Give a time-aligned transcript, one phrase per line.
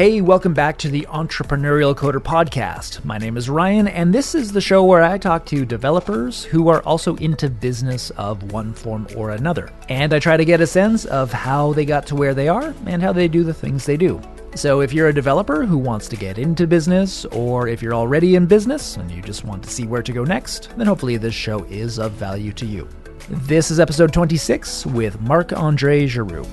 [0.00, 3.04] Hey, welcome back to the Entrepreneurial Coder Podcast.
[3.04, 6.68] My name is Ryan, and this is the show where I talk to developers who
[6.68, 9.70] are also into business of one form or another.
[9.90, 12.74] And I try to get a sense of how they got to where they are
[12.86, 14.22] and how they do the things they do.
[14.54, 18.36] So, if you're a developer who wants to get into business, or if you're already
[18.36, 21.34] in business and you just want to see where to go next, then hopefully this
[21.34, 22.88] show is of value to you.
[23.28, 26.46] This is episode 26 with Marc Andre Giroux.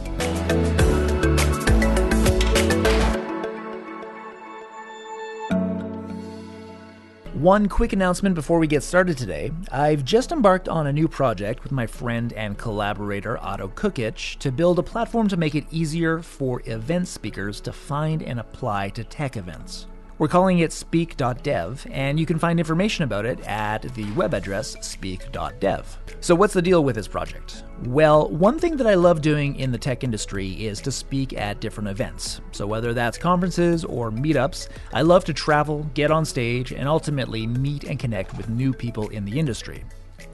[7.37, 9.51] One quick announcement before we get started today.
[9.71, 14.51] I've just embarked on a new project with my friend and collaborator Ado Kukic to
[14.51, 19.03] build a platform to make it easier for event speakers to find and apply to
[19.03, 19.85] tech events.
[20.19, 24.75] We're calling it speak.dev, and you can find information about it at the web address
[24.81, 25.99] speak.dev.
[26.21, 27.63] So, what's the deal with this project?
[27.85, 31.61] Well, one thing that I love doing in the tech industry is to speak at
[31.61, 32.41] different events.
[32.51, 37.45] So, whether that's conferences or meetups, I love to travel, get on stage, and ultimately
[37.45, 39.83] meet and connect with new people in the industry.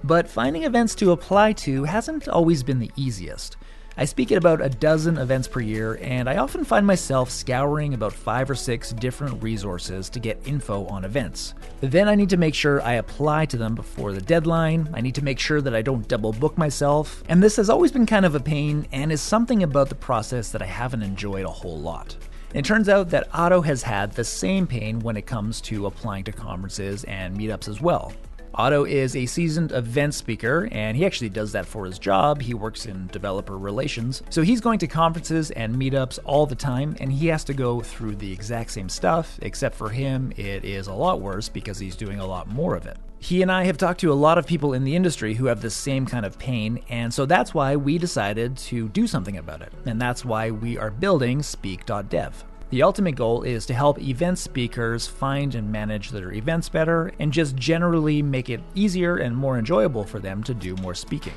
[0.06, 3.58] But finding events to apply to hasn't always been the easiest.
[3.96, 7.94] I speak at about a dozen events per year, and I often find myself scouring
[7.94, 11.54] about five or six different resources to get info on events.
[11.80, 15.14] Then I need to make sure I apply to them before the deadline, I need
[15.16, 18.26] to make sure that I don't double book myself, and this has always been kind
[18.26, 21.80] of a pain and is something about the process that I haven't enjoyed a whole
[21.80, 22.18] lot.
[22.56, 26.24] It turns out that Ado has had the same pain when it comes to applying
[26.24, 28.12] to conferences and meetups as well.
[28.56, 32.42] Ado is a seasoned event speaker, and he actually does that for his job.
[32.42, 34.22] He works in developer relations.
[34.30, 37.82] So he's going to conferences and meetups all the time, and he has to go
[37.82, 41.96] through the exact same stuff, except for him, it is a lot worse because he's
[41.96, 42.98] doing a lot more of it.
[43.20, 45.62] He and I have talked to a lot of people in the industry who have
[45.62, 49.62] the same kind of pain, and so that's why we decided to do something about
[49.62, 49.72] it.
[49.86, 52.44] And that's why we are building Speak.dev.
[52.74, 57.32] The ultimate goal is to help event speakers find and manage their events better and
[57.32, 61.36] just generally make it easier and more enjoyable for them to do more speaking.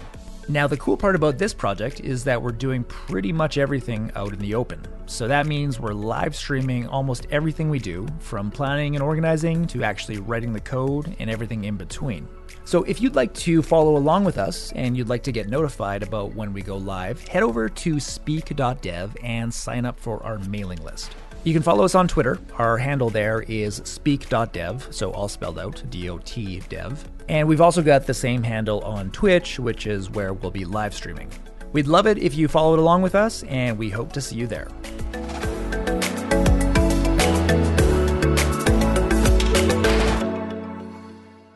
[0.48, 4.32] Now, the cool part about this project is that we're doing pretty much everything out
[4.32, 4.80] in the open.
[5.04, 9.82] So that means we're live streaming almost everything we do, from planning and organizing to
[9.82, 12.26] actually writing the code and everything in between.
[12.64, 16.02] So if you'd like to follow along with us and you'd like to get notified
[16.02, 20.82] about when we go live, head over to speak.dev and sign up for our mailing
[20.82, 21.14] list.
[21.46, 22.40] You can follow us on Twitter.
[22.58, 27.08] Our handle there is speak.dev, so all spelled out, D O T dev.
[27.28, 30.92] And we've also got the same handle on Twitch, which is where we'll be live
[30.92, 31.30] streaming.
[31.70, 34.48] We'd love it if you followed along with us, and we hope to see you
[34.48, 34.66] there.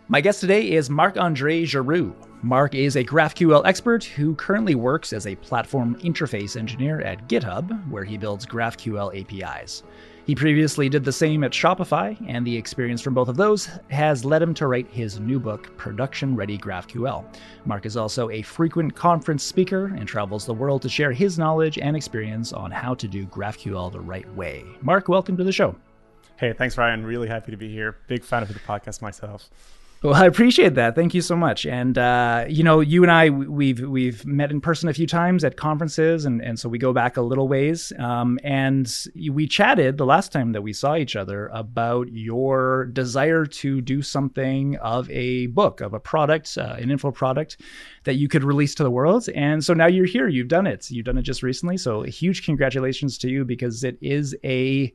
[0.07, 2.15] My guest today is Marc Andre Giroux.
[2.43, 7.87] Marc is a GraphQL expert who currently works as a platform interface engineer at GitHub,
[7.91, 9.83] where he builds GraphQL APIs.
[10.25, 14.25] He previously did the same at Shopify, and the experience from both of those has
[14.25, 17.27] led him to write his new book, Production Ready GraphQL.
[17.67, 21.77] Marc is also a frequent conference speaker and travels the world to share his knowledge
[21.77, 24.65] and experience on how to do GraphQL the right way.
[24.81, 25.77] Marc, welcome to the show.
[26.39, 27.05] Hey, thanks, Ryan.
[27.05, 27.99] Really happy to be here.
[28.07, 29.51] Big fan of the podcast myself.
[30.03, 30.95] Well, I appreciate that.
[30.95, 31.67] Thank you so much.
[31.67, 35.45] And uh, you know, you and I, we've we've met in person a few times
[35.45, 37.93] at conferences, and and so we go back a little ways.
[37.99, 38.91] Um, and
[39.31, 44.01] we chatted the last time that we saw each other about your desire to do
[44.01, 47.61] something of a book, of a product, uh, an info product
[48.05, 49.29] that you could release to the world.
[49.35, 50.29] And so now you're here.
[50.29, 50.91] You've done it.
[50.91, 51.77] You've done it just recently.
[51.77, 54.95] So huge congratulations to you because it is a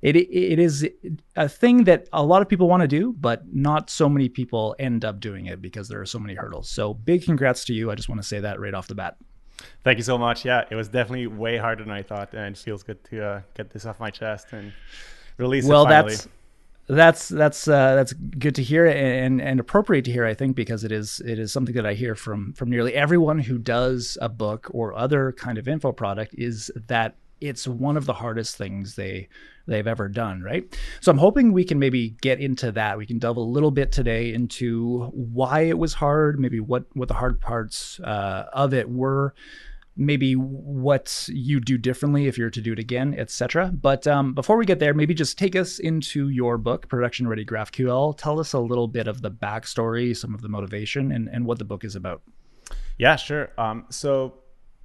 [0.00, 0.88] it it is
[1.36, 4.76] a thing that a lot of people want to do, but not so many people
[4.78, 6.68] end up doing it because there are so many hurdles.
[6.68, 7.90] So big congrats to you.
[7.90, 9.16] I just want to say that right off the bat.
[9.82, 10.44] Thank you so much.
[10.44, 13.40] Yeah, it was definitely way harder than I thought, and it feels good to uh,
[13.54, 14.72] get this off my chest and
[15.36, 16.14] release well, it finally.
[16.14, 16.28] that's
[16.88, 20.84] that's that's uh, that's good to hear and and appropriate to hear I think because
[20.84, 24.28] it is it is something that I hear from from nearly everyone who does a
[24.28, 28.96] book or other kind of info product is that it's one of the hardest things
[28.96, 29.28] they
[29.66, 30.64] they've ever done, right?
[31.00, 32.96] So I'm hoping we can maybe get into that.
[32.96, 37.08] We can delve a little bit today into why it was hard, maybe what what
[37.08, 39.34] the hard parts uh, of it were,
[39.96, 43.70] maybe what you do differently if you're to do it again, etc.
[43.72, 47.44] But um, before we get there, maybe just take us into your book, Production Ready
[47.44, 48.16] GraphQL.
[48.16, 51.58] Tell us a little bit of the backstory, some of the motivation, and and what
[51.58, 52.22] the book is about.
[52.96, 53.52] Yeah, sure.
[53.58, 54.34] Um, so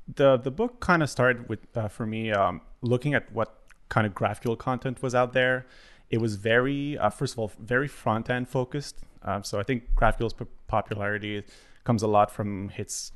[0.08, 3.58] the the book kind of started with uh, for me um, looking at what
[3.90, 5.66] kind of GraphQL content was out there.
[6.10, 8.98] It was very uh, first of all very front end focused.
[9.24, 10.36] Um, so I think GraphQL's
[10.68, 11.44] popularity
[11.84, 13.12] comes a lot from its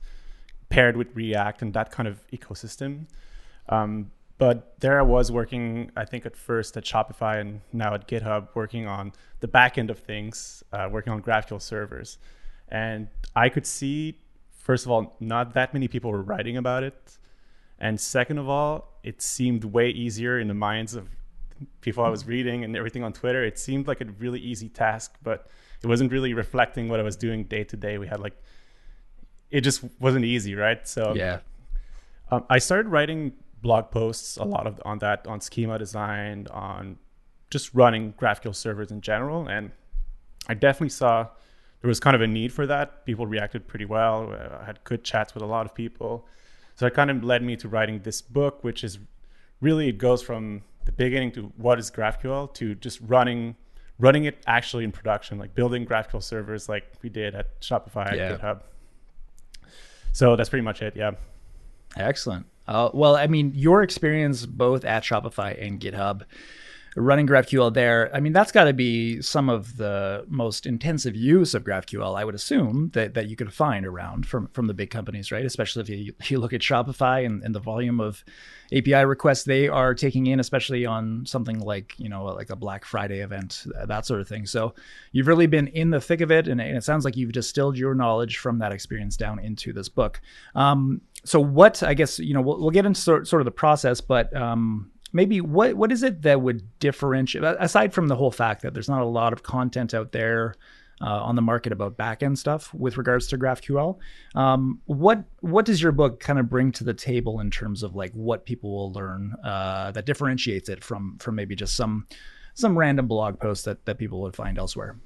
[0.70, 3.08] paired with React and that kind of ecosystem.
[3.70, 8.08] Um, but there I was working, I think at first at Shopify and now at
[8.08, 12.20] GitHub, working on the back end of things, uh, working on GraphQL servers.
[12.70, 14.20] And I could see,
[14.68, 17.00] first of all, not that many people were writing about it.
[17.80, 21.08] And second of all, it seemed way easier in the minds of
[21.80, 23.42] people I was reading and everything on Twitter.
[23.52, 25.48] It seemed like a really easy task, but
[25.82, 27.98] it wasn't really reflecting what I was doing day to day.
[27.98, 28.36] We had like,
[29.50, 30.86] it just wasn't easy, right?
[30.86, 31.40] So Yeah.
[32.30, 33.32] um, I started writing
[33.62, 36.98] blog posts a lot of on that on schema design on
[37.50, 39.72] just running GraphQL servers in general, and
[40.50, 41.28] I definitely saw
[41.82, 43.06] there was kind of a need for that.
[43.06, 44.34] People reacted pretty well.
[44.62, 46.26] I had good chats with a lot of people,
[46.76, 49.00] so it kind of led me to writing this book, which is
[49.62, 53.56] really it goes from the beginning to what is GraphQL to just running
[54.00, 58.34] running it actually in production, like building GraphQL servers like we did at Shopify Yeah.
[58.34, 58.62] at GitHub.
[60.14, 60.96] So that's pretty much it.
[60.96, 61.12] Yeah.
[61.96, 62.46] Excellent.
[62.68, 66.24] Uh, well, I mean, your experience both at Shopify and GitHub,
[66.98, 71.54] running GraphQL there, I mean, that's got to be some of the most intensive use
[71.54, 74.90] of GraphQL, I would assume, that, that you could find around from, from the big
[74.90, 75.46] companies, right?
[75.46, 78.26] Especially if you, you look at Shopify and, and the volume of
[78.74, 82.84] API requests they are taking in, especially on something like, you know, like a Black
[82.84, 84.48] Friday event, that sort of thing.
[84.48, 84.74] So
[85.12, 87.78] you've really been in the thick of it, and, and it sounds like you've distilled
[87.78, 90.20] your knowledge from that experience down into this book.
[90.56, 93.52] Um, so what I guess you know we'll, we'll get into sort, sort of the
[93.52, 98.32] process, but um, maybe what what is it that would differentiate aside from the whole
[98.32, 100.56] fact that there's not a lot of content out there
[101.02, 103.98] uh, on the market about backend stuff with regards to GraphQL.
[104.36, 107.96] Um, what what does your book kind of bring to the table in terms of
[107.96, 112.08] like what people will learn uh, that differentiates it from from maybe just some
[112.56, 114.98] some random blog post that that people would find elsewhere?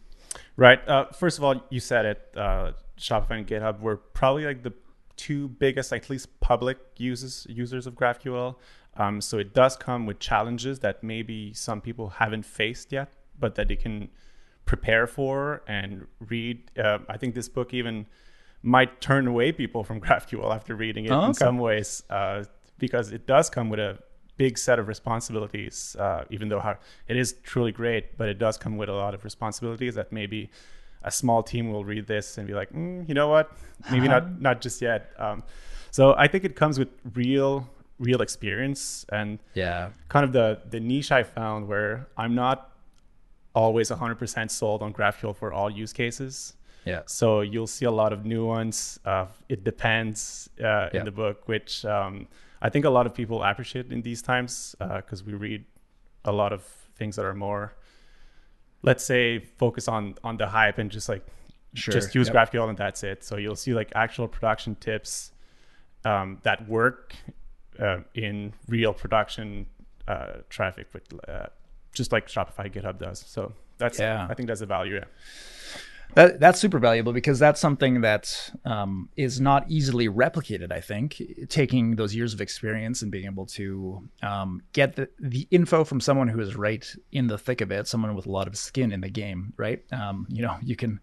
[0.56, 0.86] Right.
[0.88, 2.30] Uh, first of all, you said it.
[2.36, 4.74] Uh, Shopify and GitHub were probably like the
[5.18, 8.56] two biggest, at least public users users of GraphQL.
[8.98, 13.56] Um, so it does come with challenges that maybe some people haven't faced yet, but
[13.56, 14.10] that they can
[14.66, 16.70] prepare for and read.
[16.78, 18.06] Uh, I think this book even
[18.64, 22.44] might turn away people from GraphQL after reading it Oh, in some ways, uh,
[22.78, 23.98] because it does come with a
[24.38, 25.96] big set of responsibilities.
[25.98, 26.78] Uh, even though how,
[27.08, 30.50] it is truly great, but it does come with a lot of responsibilities that maybe
[31.04, 33.52] a small team will read this and be like, mm, you know what,
[33.92, 35.12] maybe not not just yet.
[35.18, 35.44] Um,
[35.90, 37.68] so I think it comes with real
[38.01, 39.89] real experience and Yeah.
[40.13, 42.57] kind of the the niche I found where I'm not
[43.53, 46.53] always 100% sold on GraphQL for all use cases.
[46.86, 47.01] Yeah.
[47.06, 49.00] So you'll see a lot of nuance.
[49.06, 50.89] Uh, it depends uh, Yeah.
[51.00, 52.27] in the book, which um,
[52.62, 55.63] I think a lot of people appreciate in these times because we read
[56.25, 56.62] a lot of
[56.95, 57.74] things that are more,
[58.83, 61.24] let's say, focus on on the hype and just like
[61.74, 61.94] Sure.
[61.94, 62.36] just use Yep.
[62.36, 63.24] GraphQL and that's it.
[63.24, 65.31] So you'll see like actual production tips
[66.03, 67.31] um, that work uh,
[68.14, 69.66] in real production
[70.08, 71.48] uh, traffic with uh,
[71.94, 73.20] just like Shopify GitHub does.
[73.28, 74.28] So that's Yeah.
[74.30, 74.96] I think that's the value.
[74.96, 75.06] Yeah.
[76.13, 80.72] That, that's super valuable because that's something that um, is not easily replicated.
[80.72, 85.48] I think taking those years of experience and being able to um, get the, the
[85.52, 88.48] info from someone who is right in the thick of it, someone with a lot
[88.48, 89.84] of skin in the game, right?
[89.94, 91.00] Um, you know, you can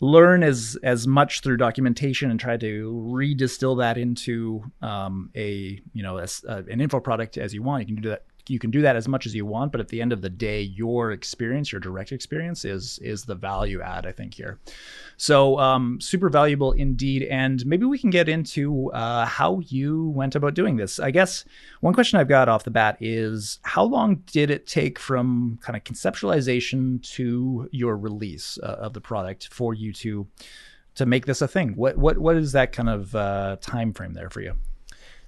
[0.00, 6.02] learn as as much through documentation and try to redistill that into um, a you
[6.02, 7.88] know a s- uh, an info product as you want.
[7.88, 8.24] You can do that.
[8.48, 10.30] You can do that as much as you want, but at the end of the
[10.30, 14.06] day, your experience, your direct experience, is is the value add.
[14.06, 14.58] I think here.
[15.16, 17.22] So um, super valuable indeed.
[17.24, 20.98] And maybe we can get into uh, how you went about doing this.
[20.98, 21.44] I guess
[21.80, 25.76] one question I've got off the bat is how long did it take from kind
[25.76, 30.26] of conceptualization to your release uh, of the product for you to
[30.94, 31.74] to make this a thing?
[31.76, 34.54] What what what is that kind of uh, time frame there for you?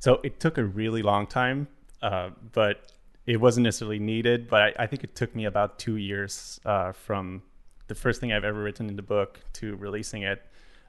[0.01, 1.69] So it took a really long time,
[2.03, 2.93] uh, but
[3.27, 4.49] it wasn't necessarily needed.
[4.49, 7.43] But I, I think it took me about two years uh, from
[7.89, 10.43] the first thing I've ever written in the book to releasing it.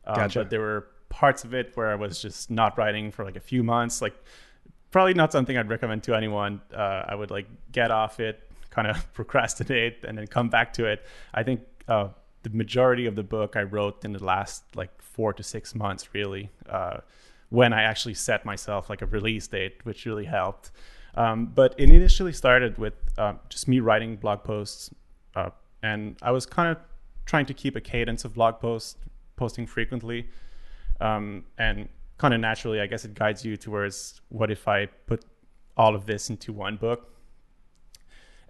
[0.06, 0.40] Um, Gotcha.
[0.40, 3.42] But there were parts of it where I was just not writing for like a
[3.42, 4.02] few months.
[4.02, 4.16] Like
[4.92, 6.62] probably not something I'd recommend to anyone.
[6.74, 10.86] Uh, I would like get off it, kind of procrastinate, and then come back to
[10.86, 11.06] it.
[11.34, 12.10] I think uh,
[12.44, 16.14] the majority of the book I wrote in the last like four to six months,
[16.14, 16.98] really, uh,
[17.50, 20.72] when I actually set myself like a release date, which really helped.
[21.16, 24.90] Um, but it initially started with uh, just me writing blog posts,
[25.36, 25.50] uh,
[25.82, 26.78] and I was kind of
[27.26, 28.98] trying to keep a cadence of blog posts,
[29.36, 30.30] posting frequently
[31.02, 35.26] um, and kind of naturally, I guess it guides you towards what if I put
[35.76, 37.12] all of this into one book.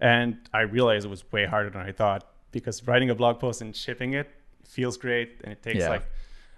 [0.00, 3.62] And I realized it was way harder than I thought because writing a blog post
[3.62, 4.28] and shipping it
[4.68, 5.88] feels great, and it takes Yeah.
[5.90, 6.06] like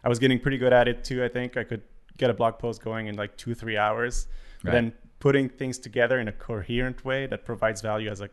[0.04, 1.22] I was getting pretty good at it too.
[1.24, 1.82] I think I could
[2.16, 4.26] get a blog post going in like two three hours.
[4.64, 4.72] Right.
[4.72, 8.28] then putting things together in a coherent way that provides value as a,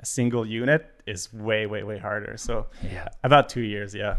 [0.00, 2.36] a single unit is way, way, way harder.
[2.36, 3.08] So Yeah.
[3.24, 4.18] about two years, yeah.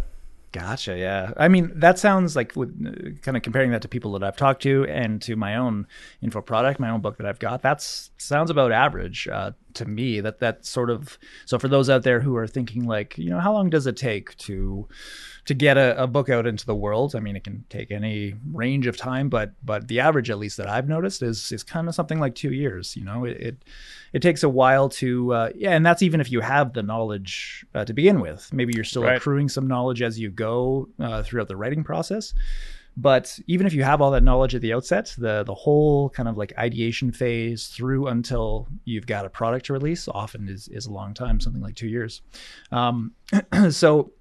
[0.51, 0.97] Gotcha.
[0.97, 1.31] Yeah.
[1.37, 4.35] I mean, that sounds like with uh, kind of comparing that to people that I've
[4.35, 5.85] talked to and to my own
[6.23, 7.61] info product, my own book that I've got.
[7.61, 7.81] That
[8.17, 10.21] sounds about average uh, to me.
[10.21, 11.19] That that sort of.
[11.45, 13.95] So for those out there who are thinking like, you know, how long does it
[13.95, 14.87] take to
[15.49, 17.15] to get a, a book out into the world?
[17.15, 20.57] I mean, it can take any range of time, but but the average, at least
[20.57, 22.95] that I've noticed, is is kind of something like two years.
[22.95, 23.37] You know, it.
[23.37, 23.55] it
[24.11, 27.63] it takes a while to uh, yeah and that's even if you have the knowledge
[27.75, 29.17] uh, to begin with maybe you're still Right.
[29.17, 32.33] accruing some knowledge as you go uh, throughout the writing process
[32.97, 36.27] but even if you have all that knowledge at the outset the the whole kind
[36.27, 40.87] of like ideation phase through until you've got a product to release often is is
[40.87, 42.23] a long time something like two years
[42.71, 43.11] um,
[43.69, 44.11] so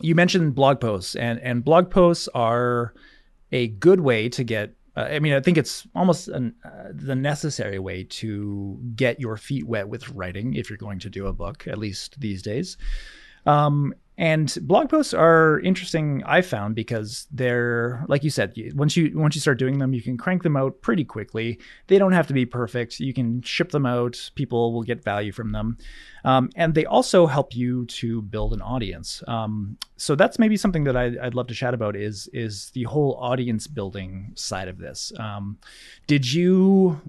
[0.00, 2.94] you mentioned blog posts and and blog posts are
[3.52, 7.14] a good way to get uh, i mean i think it's almost an, uh, the
[7.14, 11.32] necessary way to get your feet wet with writing if you're going to do a
[11.32, 12.76] book at least these days.
[13.46, 19.16] Um, and blog posts are interesting i found because they're like you said once you
[19.16, 21.58] once you start doing them you can crank them out pretty quickly.
[21.86, 22.98] They don't have to be perfect.
[22.98, 24.30] You can ship them out.
[24.34, 25.78] People will get value from them
[26.24, 29.22] um, and they also help you to build an audience.
[29.26, 32.84] Um, so that's maybe something that I, i'd love to chat about is is the
[32.84, 35.12] whole audience building side of this.
[35.18, 35.58] Um,
[36.06, 37.00] did you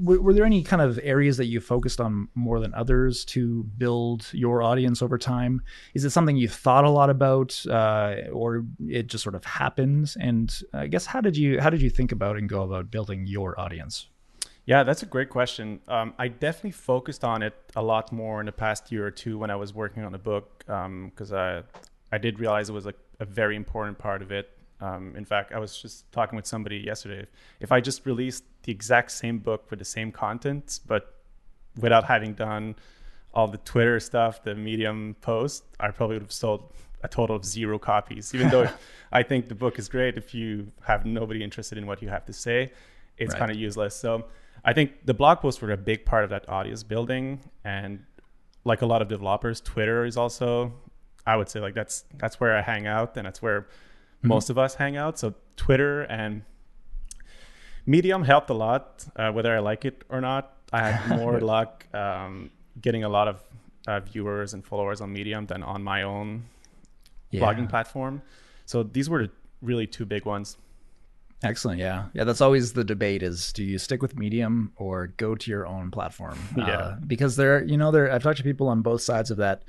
[0.00, 3.64] were, were there any kind of areas that you focused on more than others to
[3.78, 5.62] build your audience over time?
[5.94, 10.16] Is it something you thought a lot about uh, or it just sort of happens?
[10.20, 13.26] And i guess how did you how did you think about and go about building
[13.26, 14.08] your audience
[14.66, 15.80] Yeah, that's a great question.
[15.88, 19.36] Um, I definitely focused on it a lot more in the past year or two
[19.38, 21.62] when I was working on the book because I
[22.12, 24.50] I did realize it was a, a very important part of it.
[24.80, 27.20] Um, in fact, I was just talking with somebody yesterday.
[27.20, 27.28] If,
[27.60, 31.14] if I just released the exact same book with the same content, but
[31.80, 32.76] without having done
[33.32, 37.44] all the Twitter stuff, the Medium post, I probably would have sold a total of
[37.44, 38.34] zero copies.
[38.34, 38.68] Even though
[39.12, 42.24] I think the book is great, if you have nobody interested in what you have
[42.26, 42.72] to say,
[43.18, 43.38] it's Right.
[43.40, 43.94] kind of useless.
[43.96, 44.24] So
[44.64, 48.04] I think the blog posts were a big part of that audience building, and
[48.64, 50.72] like a lot of developers, Twitter is also,
[51.26, 53.66] I would say, like that's that's where I hang out, and that's where
[54.22, 55.18] most of us hang out.
[55.18, 56.42] So Twitter and
[57.86, 60.56] Medium helped a lot, uh, whether I like it or not.
[60.72, 63.42] I had more luck um, getting a lot of
[63.86, 66.44] uh, viewers and followers on Medium than on my own
[67.32, 68.22] blogging platform.
[68.64, 69.28] So these were
[69.60, 70.56] really two big ones.
[71.44, 71.78] Excellent.
[71.78, 72.06] Yeah.
[72.14, 72.24] Yeah.
[72.24, 75.90] That's always the debate is do you stick with Medium or go to your own
[75.90, 76.38] platform?
[76.56, 76.64] Yeah.
[76.64, 79.64] Uh, because there, you know, there, I've talked to people on both sides of that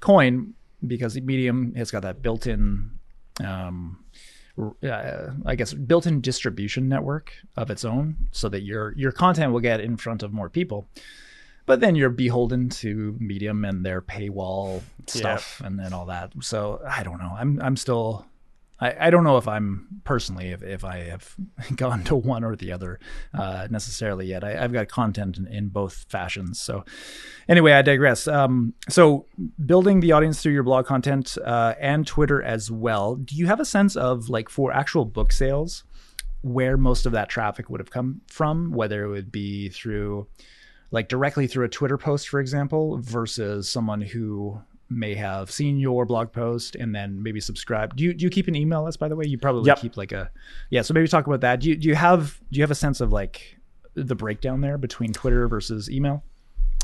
[0.00, 0.54] coin
[0.86, 2.90] because Medium has got that built in,
[3.44, 4.04] um,
[4.58, 9.52] uh, I guess, built in distribution network of its own so that your, your content
[9.52, 10.88] will get in front of more people.
[11.64, 16.32] But then you're beholden to Medium and their paywall stuff and then all that.
[16.40, 17.36] So I don't know.
[17.38, 18.26] I'm, I'm still,
[18.82, 21.36] I, I don't know if I'm personally if, if I have
[21.76, 22.98] gone to one or the other
[23.32, 24.42] uh, necessarily yet.
[24.42, 26.60] I, I've got content in, in both fashions.
[26.60, 26.84] So
[27.48, 28.26] anyway, I digress.
[28.26, 29.26] Um, so
[29.64, 33.14] building the audience through your blog content uh, and Twitter as well.
[33.14, 35.84] Do you have a sense of like for actual book sales
[36.42, 38.72] where most of that traffic would have come from?
[38.72, 40.26] Whether it would be through
[40.90, 44.60] like directly through a Twitter post, for example, versus someone who
[44.98, 47.96] may have seen your blog post and then maybe subscribe.
[47.96, 49.24] Do you do you keep an email list by the way?
[49.26, 49.78] You probably Yep.
[49.80, 50.30] keep like a
[50.70, 50.82] yeah.
[50.82, 51.60] So maybe talk about that.
[51.60, 53.58] Do you do you have do you have a sense of like
[53.94, 56.22] the breakdown there between Twitter versus email?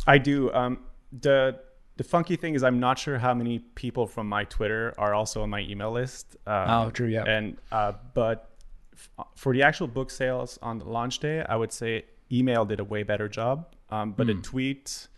[0.06, 0.52] I do.
[0.52, 0.80] Um,
[1.20, 1.58] the
[1.96, 5.42] the funky thing is, I'm not sure how many people from my Twitter are also
[5.42, 6.36] on my email list.
[6.46, 7.24] Um, Oh, true, yeah.
[7.24, 8.50] And uh, but
[8.92, 12.78] f- for the actual book sales on the launch day, I would say email did
[12.78, 13.74] a way better job.
[13.90, 14.36] Um, but Hmm.
[14.36, 15.08] the tweet,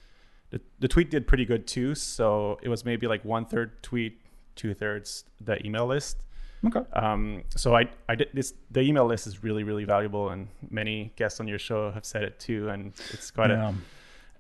[0.51, 1.95] the, the tweet did pretty good too.
[1.95, 4.21] So it was maybe like one third tweet,
[4.57, 6.19] two thirds the email list.
[6.67, 6.81] Okay.
[6.93, 8.53] Um, so I, I did this.
[8.71, 12.23] The email list is really, really valuable, and many guests on your show have said
[12.23, 12.69] it too.
[12.69, 13.73] And it's quite Yeah.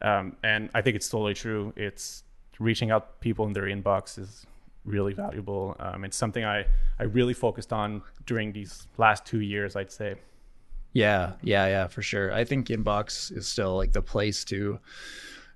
[0.02, 1.73] a, um, and I think it's totally true.
[1.76, 2.25] It's
[2.59, 4.47] reaching out people in their inbox is
[4.85, 5.76] really valuable.
[5.81, 6.67] Um, it's something I,
[6.99, 9.75] I really focused on during these last two years.
[9.75, 10.17] I'd say.
[10.93, 12.35] Yeah, yeah, yeah, for sure.
[12.35, 14.79] I think inbox is still like the place to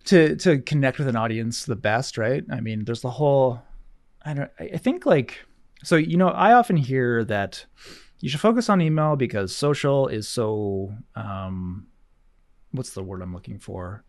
[0.04, 2.44] to to connect with an audience the best, right?
[2.50, 3.62] I mean, there's the whole
[4.22, 5.38] I don't I think like
[5.82, 7.64] so you know, I often hear that
[8.20, 11.86] you should focus on email because social is so um
[12.72, 14.04] what's the word I'm looking for?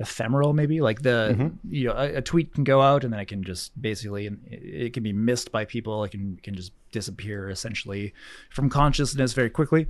[0.00, 1.48] Ephemeral maybe like the Mm-hmm.
[1.68, 4.32] you know a, a tweet can go out and then it can just basically it,
[4.50, 8.12] it can be missed by people it can can just disappear essentially
[8.50, 9.86] from consciousness very quickly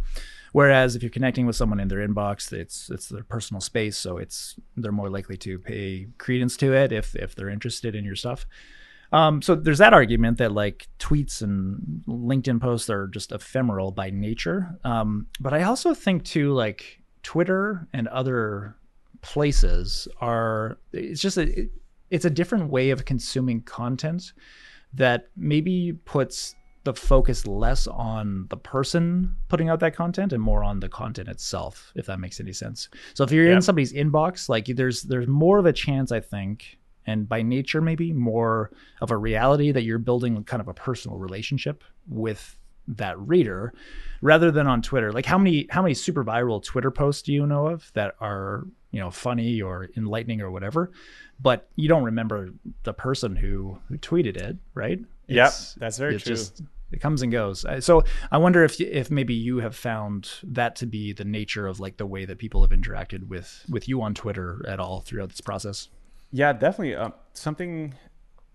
[0.53, 4.19] whereas if you're connecting with someone in their inbox it's it's their personal space so
[4.19, 8.17] it's they're more likely to pay credence to it if if they're interested in your
[8.17, 8.45] stuff
[9.13, 14.11] um, so there's that argument that like tweets and LinkedIn posts are just ephemeral by
[14.11, 14.79] nature.
[14.85, 18.77] Um, but I also think too, like Twitter and other
[19.23, 21.71] places are, it's just a, it,
[22.11, 24.33] it's a different way of consuming content
[24.95, 30.65] that maybe puts the focus less on the person putting out that content and more
[30.65, 32.89] on the content itself if that makes any sense.
[33.15, 36.79] So if you're in somebody's inbox like there's there's more of a chance i think
[37.07, 38.71] and by nature maybe more
[39.03, 42.59] of a reality that you're building kind of a personal relationship with
[42.89, 43.75] that reader
[44.23, 45.13] rather than on twitter.
[45.13, 48.65] Like how many how many super viral twitter posts do you know of that are
[48.91, 50.91] you know funny or enlightening or whatever
[51.41, 52.51] but you don't remember
[52.83, 56.35] the person who who tweeted it right Yep, that's very it's true.
[56.35, 60.75] just it comes and goes so i wonder if if maybe you have found that
[60.77, 64.03] to be the nature of like the way that people have interacted with with you
[64.03, 65.89] on twitter at all throughout this process
[66.33, 66.95] Yeah, definitely.
[66.97, 67.95] Um, something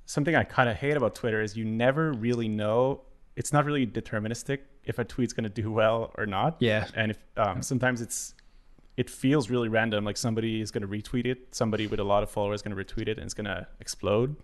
[0.06, 3.02] something I kind of hate about Twitter is you never really know.
[3.36, 6.56] It's not really deterministic if a tweet's going to do well or not.
[6.60, 6.86] Yeah.
[6.96, 8.35] and if um, sometimes it's
[8.98, 10.06] it feels really random.
[10.06, 12.76] Like somebody is going to retweet it, somebody with a lot of followers is going
[12.76, 14.36] to retweet it, and it's going to explode.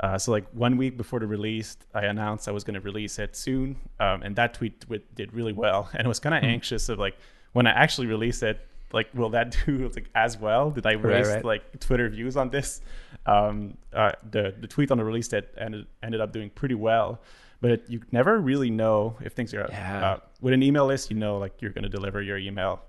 [0.00, 3.18] Uh, so like one week before the release, I announced I was going to release
[3.18, 5.88] it soon, um, and that tweet did really well.
[5.94, 7.16] And I was kind of anxious of like
[7.52, 10.70] when I actually release it, like will that do like as well?
[10.70, 11.44] Did I waste right.
[11.44, 12.80] like Twitter views on this?
[13.26, 17.20] Um, uh, the the tweet on the release that ended ended up doing pretty well,
[17.60, 20.06] but you never really know if things are Yeah.
[20.06, 21.10] uh, with an email list.
[21.10, 22.80] You know, like you're going to deliver your email,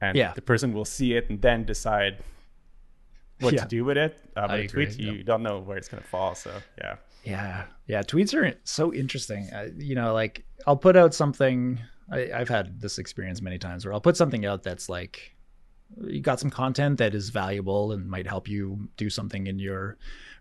[0.00, 0.32] and Yeah.
[0.34, 2.18] the person will see it and then decide
[3.40, 3.62] what Yeah.
[3.62, 4.16] to do with it.
[4.36, 6.34] Uh, but I a tweet, agree, you don't know where it's going to fall.
[6.34, 8.02] So yeah, Yeah, yeah.
[8.02, 9.48] Tweets are so interesting.
[9.52, 11.80] Uh, you know, like I'll put out something.
[12.10, 15.36] I, I've had this experience many times where I'll put something out that's like
[16.06, 19.96] you got some content that is valuable and might help you do something in your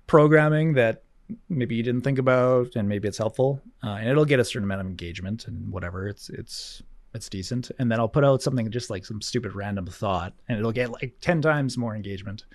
[0.08, 1.04] programming that
[1.48, 4.64] maybe you didn't think about, and maybe it's helpful, uh, and it'll get a certain
[4.64, 6.08] amount of engagement and whatever.
[6.08, 6.82] It's it's
[7.14, 10.58] it's decent, and then I'll put out something just like some stupid random thought, and
[10.58, 12.46] it'll get like ten times more engagement.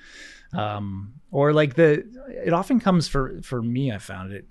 [0.53, 2.05] Um, or like the
[2.45, 4.47] it often comes for for me i found it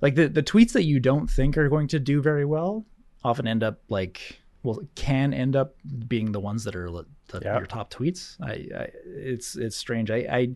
[0.00, 2.84] like the the tweets that you don't think are going to do very well
[3.22, 5.76] often end up like well can end up
[6.08, 6.90] being the ones that are
[7.28, 8.36] the, your top tweets.
[8.40, 10.10] I, I it's it's strange.
[10.10, 10.48] I i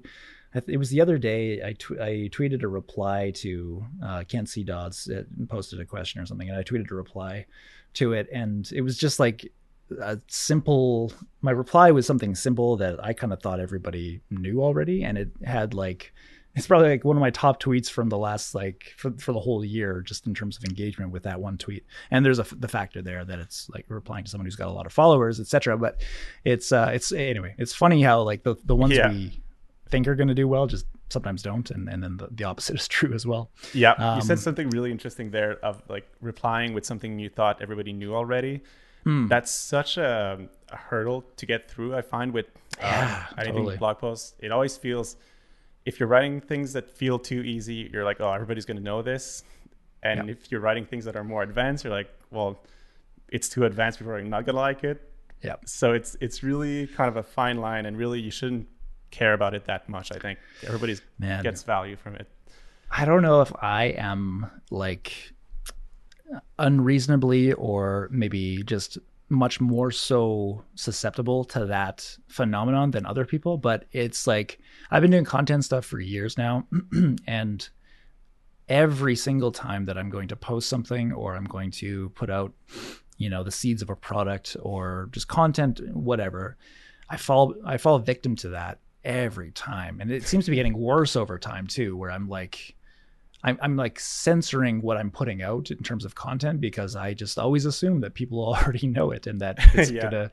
[0.54, 4.24] I th- it was the other day I, tw- I tweeted a reply to uh,
[4.26, 4.64] Kent C.
[4.64, 7.44] Dodds it posted a question or something, and I tweeted a reply
[7.94, 9.50] to it, and it was just like
[10.00, 11.12] a simple.
[11.40, 15.30] My reply was something simple that I kind of thought everybody knew already, and it
[15.44, 16.12] had like
[16.54, 19.38] it's probably like one of my top tweets from the last like for, for the
[19.38, 22.66] whole year just in terms of engagement with that one tweet and there's a the
[22.66, 25.76] factor there that it's like replying to someone who's got a lot of followers etc
[25.76, 26.00] but
[26.44, 29.08] it's uh it's anyway it's funny how like the, the ones Yeah.
[29.10, 29.40] we
[29.88, 32.76] think are going to do well just sometimes don't and, and then the, the opposite
[32.80, 33.94] is true as well yeah.
[33.98, 37.92] you Um, said something really interesting there of like replying with something you thought everybody
[37.92, 38.60] knew already.
[39.04, 39.26] Hmm.
[39.28, 41.94] That's such a, a hurdle to get through.
[41.96, 43.76] I find with um, Yeah, anything totally.
[43.76, 45.16] blog posts, it always feels
[45.86, 49.00] if you're writing things that feel too easy, you're like, oh, everybody's going to know
[49.00, 49.44] this.
[50.02, 50.32] And Yeah.
[50.32, 52.60] if you're writing things that are more advanced, you're like, well,
[53.36, 53.98] it's too advanced.
[53.98, 54.98] People are not going to like it.
[55.48, 58.66] yeah So it's it's really kind of a fine line, and really you shouldn't
[59.10, 60.12] care about it that much.
[60.12, 61.42] I think everybody's Man.
[61.42, 62.28] gets value from it.
[62.90, 65.32] I don't know if I am like
[66.58, 68.98] unreasonably or maybe just
[69.30, 74.58] much more so susceptible to that phenomenon than other people, but it's like
[74.90, 76.66] I've been doing content stuff for years now
[77.26, 77.68] and
[78.68, 82.52] every single time that I'm going to post something or I'm going to put out
[83.16, 86.56] you know the seeds of a product or just content whatever
[87.08, 90.76] I fall I fall victim to that every time and it seems to be getting
[90.78, 92.74] worse over time too where I'm like
[93.42, 97.38] I'm, I'm like censoring what I'm putting out in terms of content because I just
[97.38, 100.02] always assume that people already know it and that it's Yeah.
[100.02, 100.30] gonna,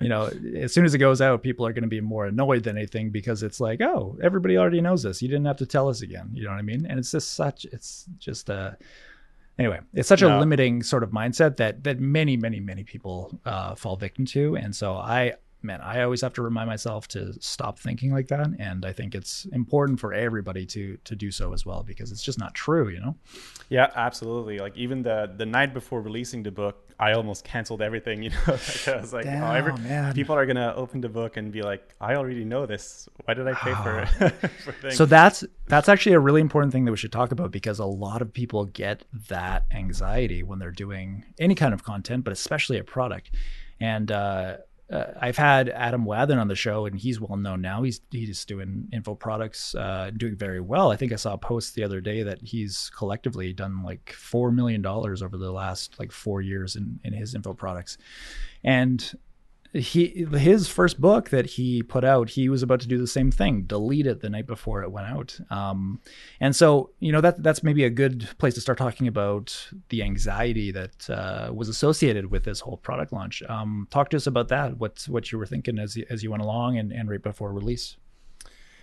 [0.00, 2.76] you know, as soon as it goes out, people are gonna be more annoyed than
[2.76, 5.22] anything because it's like, oh, everybody already knows this.
[5.22, 6.28] You didn't have to tell us again.
[6.32, 6.86] You know what I mean?
[6.86, 8.76] And it's just such, it's just a,
[9.58, 13.74] anyway, it's such a limiting sort of mindset that that many, many, many people uh,
[13.76, 14.56] fall victim to.
[14.56, 18.48] And so I man, I always have to remind myself to stop thinking like that.
[18.58, 22.22] And I think it's important for everybody to to do so as well because it's
[22.22, 23.16] just not true, you know?
[23.68, 24.58] Yeah, absolutely.
[24.58, 28.22] Like even the the night before releasing the book, I almost canceled everything.
[28.30, 30.12] You know, like I was like, Damn, oh, every, man.
[30.14, 33.08] people are gonna open the book and be like, I already know this.
[33.24, 34.06] Why did I pay for,
[34.64, 34.96] for things?
[34.96, 37.86] So that's that's actually a really important thing that we should talk about because a
[37.86, 42.78] lot of people get that anxiety when they're doing any kind of content, but especially
[42.78, 43.30] a product.
[43.80, 44.58] And uh,
[44.90, 47.82] uh, I've had Adam Wathan on the show, and he's well known now.
[47.82, 50.90] He's he's doing info products, uh, doing very well.
[50.90, 54.50] I think I saw a post the other day that he's collectively done like four
[54.50, 57.98] million dollars over the last like four years in in his info products,
[58.64, 59.12] and
[59.72, 63.30] he his first book that he put out he was about to do the same
[63.30, 65.38] thing delete it the night before it went out.
[65.50, 66.00] Um,
[66.40, 70.02] and so you know that that's maybe a good place to start talking about the
[70.02, 73.42] anxiety that uh, was associated with this whole product launch.
[73.48, 76.30] Um, talk to us about that what what you were thinking as you, as you
[76.30, 77.96] went along and, and right before release.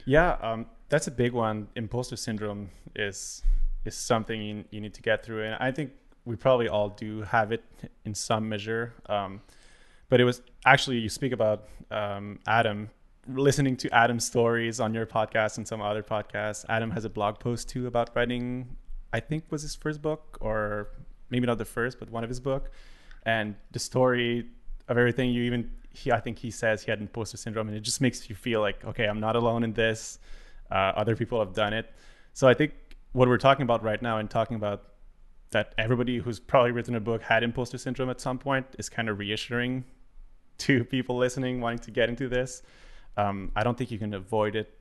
[0.06, 1.68] Yeah um, that's a big one.
[1.76, 3.44] Imposter syndrome is
[3.84, 5.44] is something you, you need to get through.
[5.44, 5.92] And i think
[6.28, 7.64] we probably all do have it
[8.06, 8.94] in some measure.
[9.08, 9.42] Um,
[10.10, 12.90] but it was actually you speak about um, Adam
[13.28, 16.66] listening to Adam's stories on your podcast and some other podcasts.
[16.70, 18.78] Adam has a blog post too about writing.
[19.12, 20.90] I think was his first book, or
[21.30, 22.72] maybe not the first, but one of his book,
[23.24, 24.48] and the story
[24.88, 25.32] of everything.
[25.32, 28.30] You even he, I think he says he had imposter syndrome, and it just makes
[28.30, 30.20] you feel like okay, I'm not alone in this.
[30.72, 31.94] Uh, other people have done it.
[32.34, 32.74] So I think
[33.14, 34.84] what we're talking about right now and talking about
[35.52, 39.08] that everybody who's probably written a book had imposter syndrome at some point is kind
[39.08, 39.86] of reassuring
[40.60, 42.62] to people listening wanting to get into this.
[43.16, 44.74] Um, I don't think you can avoid it.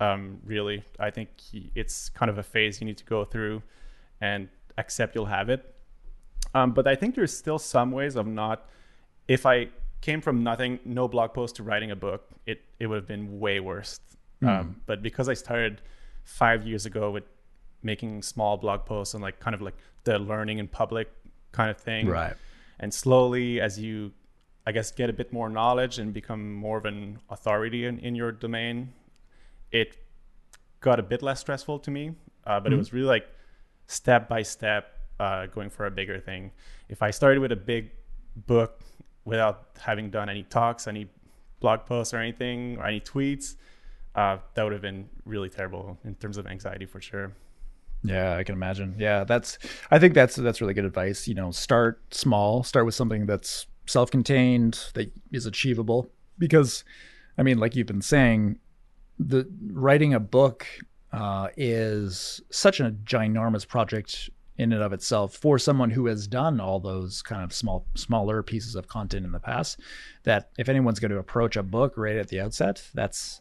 [0.00, 1.28] Um, really, I think
[1.74, 3.62] it's kind of a phase you need to go through
[4.20, 5.74] and accept you'll have it.
[6.54, 8.68] Um, but I think there's still some ways of not.
[9.28, 9.68] If I
[10.00, 13.40] came from nothing, no blog post to writing a book, it it would have been
[13.40, 14.00] way worse.
[14.42, 14.74] Mm.
[14.84, 15.80] but because I started
[16.24, 17.24] five years ago with
[17.82, 21.08] making small blog posts and like kind of like the learning in public
[21.52, 22.34] kind of thing, right?
[22.80, 24.12] And slowly, as you
[24.66, 28.14] I guess, get a bit more knowledge and become more of an authority in, in
[28.14, 28.92] your domain,
[29.70, 29.96] it
[30.80, 32.14] got a bit less stressful to me.
[32.46, 32.74] Uh, but mm-hmm.
[32.74, 33.26] it was really like
[33.86, 36.50] step by step uh, going for a bigger thing.
[36.88, 37.90] If I started with a big
[38.36, 38.80] book
[39.24, 41.08] without having done any talks, any
[41.60, 43.56] blog posts or anything, or any tweets,
[44.14, 47.32] uh, that would have been really terrible in terms of anxiety for sure.
[48.02, 48.96] Yeah, I can imagine.
[48.98, 49.58] Yeah, that's.
[49.90, 51.26] I think that's that's really good advice.
[51.26, 52.62] You know, start small.
[52.62, 56.10] Start with something that's self-contained that is achievable.
[56.38, 56.84] Because
[57.38, 58.58] i mean like you've been saying
[59.18, 60.66] the writing a book
[61.12, 66.60] uh, is such a ginormous project in and of itself for someone who has done
[66.60, 69.78] all those kind of small smaller pieces of content in the past
[70.24, 73.40] that if anyone's going to approach a book right at the outset that's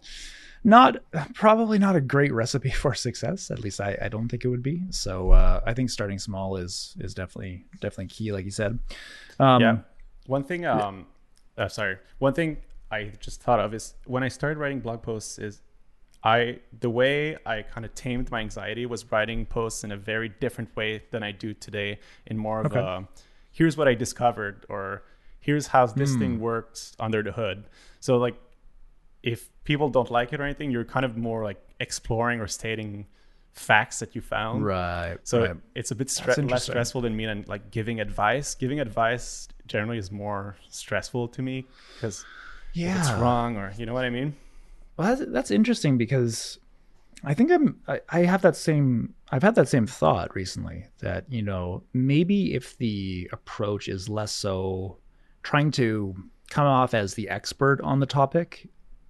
[0.64, 0.98] not
[1.34, 3.52] probably not a great recipe for success.
[3.52, 4.84] At least i, I don't think it would be.
[4.92, 8.80] So uh, i think starting small is is definitely definitely key like you said.
[9.40, 9.78] Um, yeah
[10.28, 11.08] one thing, um,
[11.58, 12.58] uh, sorry, one thing
[12.92, 15.62] I just thought of is when I started writing blog posts is
[16.24, 20.30] I the way I kind of tamed my anxiety was writing posts in a very
[20.30, 22.00] different way than I do today.
[22.28, 22.80] In more of okay.
[22.80, 23.08] a
[23.52, 25.04] here's what I discovered or
[25.40, 26.20] here's how this mm.
[26.20, 27.66] thing works under the hood.
[28.00, 28.36] So like
[29.22, 33.08] if people don't like it or anything, you're kind of more like exploring or stating
[33.54, 34.66] facts that you found.
[34.66, 35.18] Right.
[35.24, 35.58] So right.
[35.76, 38.56] it's a bit stre- less stressful than me and like giving advice.
[38.56, 42.26] Giving advice generally is more stressful to me because
[42.74, 44.36] yeah, it's wrong or you know what I mean.
[44.98, 46.60] Well, that's, that's interesting because
[47.24, 51.26] I think I'm I, I have that same I've had that same thought recently that
[51.32, 54.98] you know maybe if the approach is less so
[55.44, 56.16] trying to
[56.50, 58.68] come off as the expert on the topic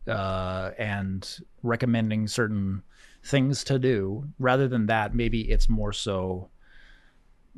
[0.07, 2.83] uh, and recommending certain
[3.23, 4.25] things to do.
[4.39, 6.49] Rather than that maybe it's more so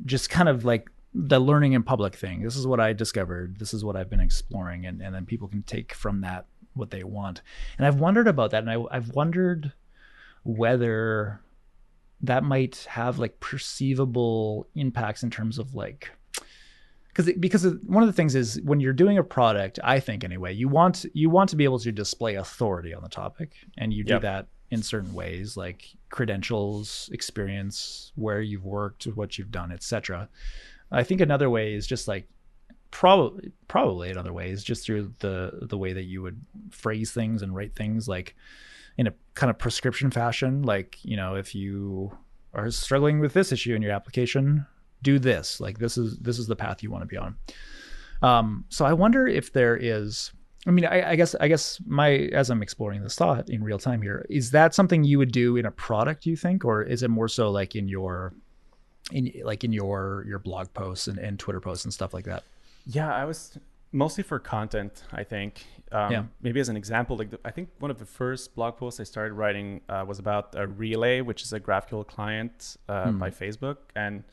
[0.04, 2.42] just kind of like the learning in public thing.
[2.42, 3.58] This is what i discovered.
[3.58, 4.86] This is what i've been exploring.
[4.86, 7.42] And, and then people can take from that what they want.
[7.78, 8.62] And i've wondered about that.
[8.62, 9.72] And I, i've wondered
[10.44, 11.40] whether
[12.20, 16.10] that might have like perceivable impacts in terms of like
[17.08, 20.52] because because one of the things is when you're doing a product i think anyway
[20.52, 23.52] you want you want to be able to display authority on the topic.
[23.76, 24.22] And you do yep.
[24.22, 30.28] that in certain ways like credentials experience where you've worked what you've done etc
[30.90, 32.28] i think another way is just like
[32.90, 37.42] probably probably another way is just through the the way that you would phrase things
[37.42, 38.34] and write things like
[38.96, 42.16] in a kind of prescription fashion like you know if you
[42.54, 44.66] are struggling with this issue in your application
[45.02, 45.60] do this.
[45.60, 47.36] Like this is this is the path you want to be on.
[48.22, 50.32] Um, so i wonder if there is
[50.66, 53.78] I mean, I, I, guess I guess my as I'm exploring this thought in real
[53.78, 56.26] time here, is that something you would do in a product?
[56.26, 58.34] You think, or is it more so like in your
[59.12, 62.42] in like in your your blog posts and, and Twitter posts and stuff like that?
[62.84, 63.56] Yeah, I was
[63.92, 65.04] mostly for content.
[65.12, 65.64] I think.
[65.92, 66.24] Um, yeah.
[66.42, 69.04] Maybe as an example, like the, I think one of the first blog posts I
[69.04, 73.18] started writing uh, was about a Relay, which is a GraphQL client uh, hmm.
[73.20, 74.24] by Facebook, and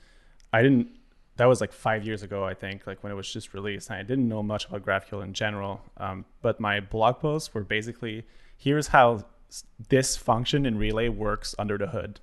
[0.51, 0.89] I didn't
[1.37, 3.89] that was like five years ago, I think, like when it was just released.
[3.89, 5.81] And I didn't know much about GraphQL in general.
[5.97, 8.25] Um, but my blog posts were basically
[8.57, 9.25] here's how
[9.89, 12.19] this function in Relay works under the hood.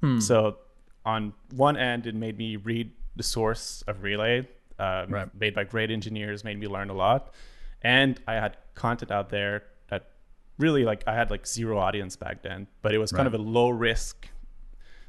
[0.00, 0.20] Hmm.
[0.20, 0.58] So
[1.04, 4.46] on one end, it made me read the source of Relay,
[4.78, 5.28] uh, right.
[5.34, 7.34] made by great engineers, made me learn a lot.
[7.82, 10.10] And I had content out there that
[10.58, 13.34] really like I had like zero audience back then, but it was kind right.
[13.34, 14.28] of a low risk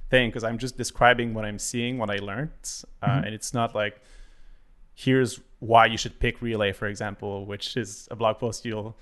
[0.09, 2.51] thing because I'm just describing what I'm seeing, what I learned,
[3.01, 3.25] uh, mm-hmm.
[3.25, 4.01] and it's not like
[4.95, 8.97] here's why you should pick Relay, for example, which is a blog post you'll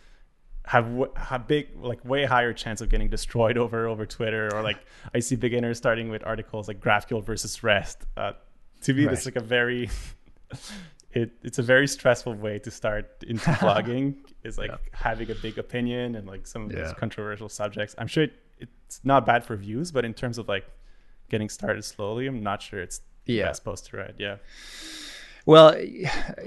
[0.66, 4.80] have have big like way higher chance of getting destroyed over over Twitter or like
[5.16, 8.06] I see beginners starting with articles like GraphQL versus REST.
[8.16, 8.34] Uh,
[8.84, 9.14] to me, right.
[9.14, 9.90] it's like a very
[11.14, 14.16] it, it's a very stressful way to start into blogging.
[14.44, 14.78] is like yeah.
[14.92, 16.84] having a big opinion and like some of yeah.
[16.84, 17.96] those controversial subjects.
[17.98, 20.66] I'm sure it, it's not bad for views, but in terms of like
[21.30, 23.46] getting started slowly, I'm not sure it's the yeah.
[23.46, 24.16] best post to write.
[24.18, 24.38] Yeah.
[25.48, 25.78] Well,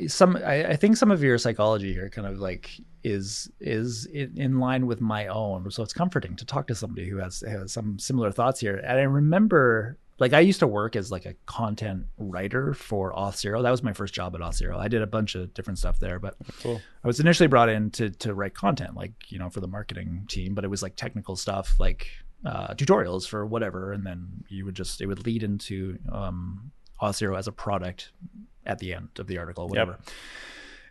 [0.08, 2.70] some I, I, think some of your psychology here kind of like
[3.02, 7.16] is is in line with my own, so it's comforting to talk to somebody who
[7.16, 8.76] has has some similar thoughts here.
[8.76, 13.62] And I remember, like, I used to work as like a content writer for Auth0.
[13.62, 14.76] That was my first job at Auth0.
[14.76, 16.78] I did a bunch of different stuff there, but cool.
[17.02, 20.26] I was initially brought in to to write content, like you know, for the marketing
[20.28, 20.54] team.
[20.54, 22.06] But it was like technical stuff, like
[22.44, 27.38] uh, tutorials for whatever, and then you would just it would lead into um, Auth0
[27.38, 28.12] as a product
[28.66, 29.92] at the end of the article, whatever.
[29.92, 30.10] Yep.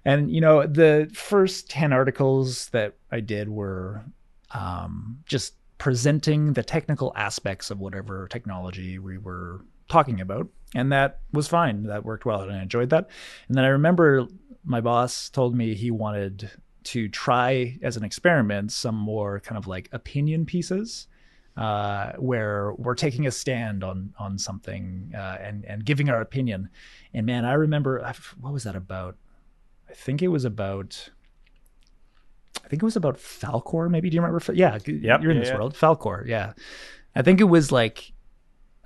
[0.05, 4.03] And you know, the first ten articles that I did were
[4.51, 11.19] um, just presenting the technical aspects of whatever technology we were talking about, and that
[11.33, 11.83] was fine.
[11.83, 13.09] That worked well, and I enjoyed that.
[13.47, 14.27] And then I remember
[14.63, 16.51] my boss told me he wanted
[16.83, 21.07] to try as an experiment some more kind of like opinion pieces
[21.57, 26.69] uh, where we're taking a stand on on something uh, and and giving our opinion.
[27.13, 27.99] And man, I remember
[28.39, 29.17] what was that about?
[29.89, 31.09] I think it was about.
[32.63, 33.89] I think it was about Falcor.
[33.89, 34.53] Maybe do you remember?
[34.53, 35.55] Yeah, yep, you're in yeah, this yeah.
[35.55, 35.75] world.
[35.75, 36.27] Falcor.
[36.27, 36.53] Yeah,
[37.15, 38.13] I think it was like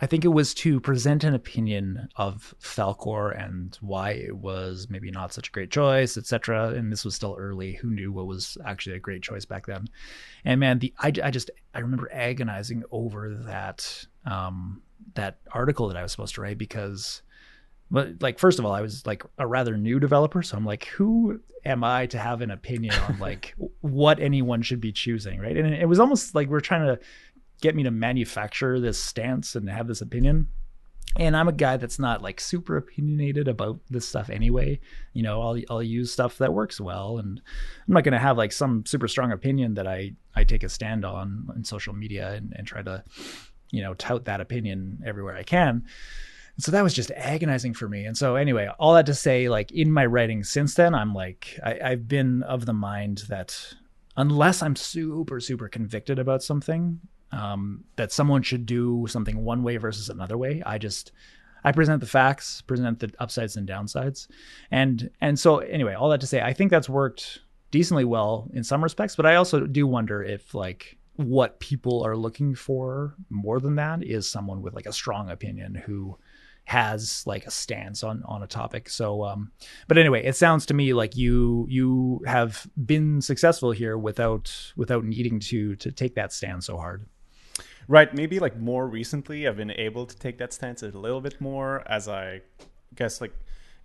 [0.04, 5.10] I think it was to present an opinion of Falcor and why it was maybe
[5.10, 6.72] not such a great choice, etc.
[6.72, 7.76] And this was still early.
[7.76, 9.88] Who knew what was actually a great choice back then?
[10.44, 14.82] And man, the I, I just I remember agonizing over that um,
[15.14, 17.22] that article that I was supposed to write because,
[17.90, 20.84] but like first of all, I was like a rather new developer, so I'm like,
[20.88, 25.56] who am I to have an opinion on like what anyone should be choosing, right?
[25.56, 27.00] And it was almost like we're trying to
[27.64, 30.50] get me to manufacture this stance and have this opinion.
[31.16, 34.82] And I'm a guy that's not like super opinionated about this stuff anyway.
[35.14, 37.40] You know, I'll I'll use stuff that works well, and
[37.88, 40.70] I'm not going to have like some super strong opinion that I I take a
[40.70, 43.04] stand on in social media and, and try to,
[43.72, 45.86] you know, tout that opinion everywhere I can.
[46.58, 48.06] so that was just agonizing for me.
[48.06, 51.60] And so anyway, all that to say, like in my writing since then, I'm like
[51.64, 53.76] I, I've been of the mind that
[54.18, 57.00] unless I'm super super convicted about something,
[57.34, 60.62] um, that someone should do something one way versus another way.
[60.66, 61.12] I just
[61.64, 64.28] I present the facts, present the upsides and downsides,
[64.72, 67.40] and and so anyway, all that to say, I think that's worked
[67.72, 72.18] decently well in some respects, but I also do wonder if like what people are
[72.18, 76.18] looking for more than that is someone with like a strong opinion who
[76.66, 78.90] has like a stance on on a topic.
[78.90, 79.52] So um
[79.88, 85.04] but anyway, it sounds to me like you you have been successful here without without
[85.04, 87.06] needing to to take that stand so hard.
[87.88, 88.14] Right.
[88.14, 91.84] Maybe like more recently, I've been able to take that stance a little bit more
[91.88, 92.42] as I
[92.96, 93.34] guess like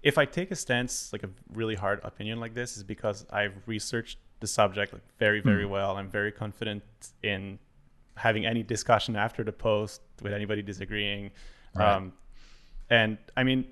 [0.03, 3.55] if I take a stance like a really hard opinion like this is because I've
[3.67, 5.71] researched the subject like very very mm.
[5.71, 5.97] well.
[5.97, 6.83] I'm very confident
[7.23, 7.59] in
[8.17, 11.31] having any discussion after the post with anybody disagreeing.
[11.75, 11.95] Right.
[11.95, 12.13] Um,
[12.91, 13.67] and I mean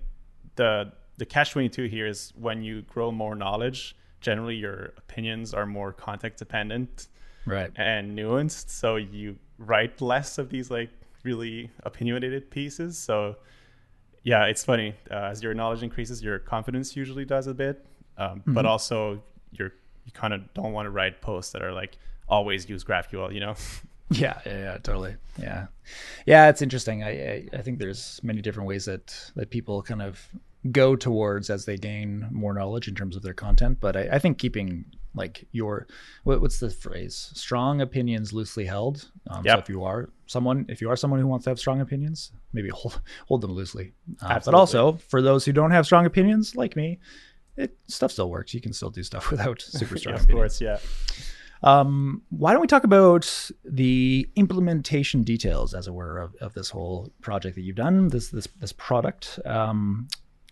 [0.57, 5.67] the the catch 22 here is when you grow more knowledge, generally your opinions are
[5.67, 7.09] more context dependent
[7.47, 10.91] right and nuanced so you write less of these like
[11.23, 12.97] really opinionated pieces.
[12.99, 13.37] So
[14.23, 14.95] yeah, it's funny.
[15.11, 17.87] Uh, as your knowledge increases, your confidence usually does a bit,
[18.19, 18.55] um, mm-hmm.
[18.55, 19.73] but also you're
[20.05, 23.33] you kind of don't want to write posts that are like always use GraphQL.
[23.33, 23.55] You know.
[24.11, 25.17] Yeah, yeah, yeah, totally.
[25.37, 25.67] Yeah,
[26.27, 27.03] yeah, it's interesting.
[27.03, 30.29] I, I, I think there's many different ways that that people kind of
[30.71, 33.79] go towards as they gain more knowledge in terms of their content.
[33.81, 34.85] But I, I think keeping
[35.17, 35.87] like your
[36.25, 37.31] what, what's the phrase?
[37.35, 39.11] Strong opinions loosely held.
[39.29, 41.81] Um, So if you are someone, if you are someone who wants to have strong
[41.81, 43.93] opinions, maybe hold hold them loosely.
[44.23, 46.99] Uh, but also for those who don't have strong opinions, like me,
[47.57, 48.55] it stuff still works.
[48.55, 50.59] You can still do stuff without super strong of opinions.
[50.59, 50.79] course, yeah.
[51.63, 56.69] Um, why don't we talk about the implementation details, as it were, of, of this
[56.69, 59.41] whole project that you've done, this this this product?
[59.47, 60.09] Um,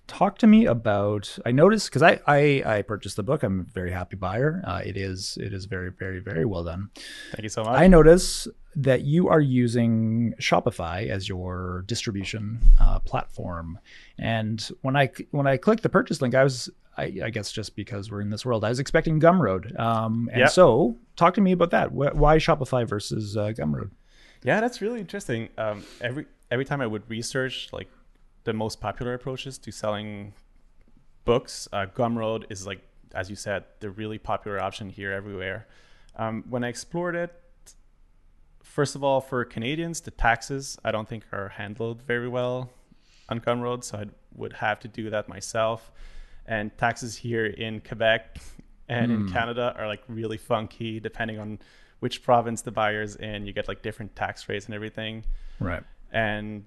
[0.06, 1.38] talk to me about.
[1.46, 3.42] I noticed because I, I I purchased the book.
[3.42, 4.62] I'm a very happy buyer.
[4.66, 6.90] Uh, it is it is very very very well done.
[7.32, 7.78] Thank you so much.
[7.78, 13.78] I notice that you are using Shopify as your distribution uh, platform,
[14.18, 17.74] and when I when I clicked the purchase link, I was I, I guess just
[17.74, 19.78] because we're in this world, I was expecting Gumroad.
[19.80, 20.50] Um, and Yep.
[20.50, 21.90] so, talk to me about that.
[21.90, 23.90] Why Shopify versus uh, Gumroad?
[24.44, 25.48] Yeah, that's really interesting.
[25.58, 27.88] Um, every every time I would research like
[28.44, 30.34] the most popular approaches to selling
[31.24, 32.80] books, uh, Gumroad is like,
[33.14, 35.66] as you said, the really popular option here everywhere.
[36.16, 37.34] Um, when I explored it,
[38.62, 42.70] first of all, for Canadians, the taxes I don't think are handled very well
[43.28, 44.04] on Gumroad, so I
[44.34, 45.90] would have to do that myself.
[46.46, 48.38] And taxes here in Quebec
[48.88, 51.58] and in Canada are like really funky depending on
[52.00, 53.46] which province the buyer's in.
[53.46, 55.24] You get like different tax rates and everything.
[55.58, 55.82] Right.
[56.12, 56.64] And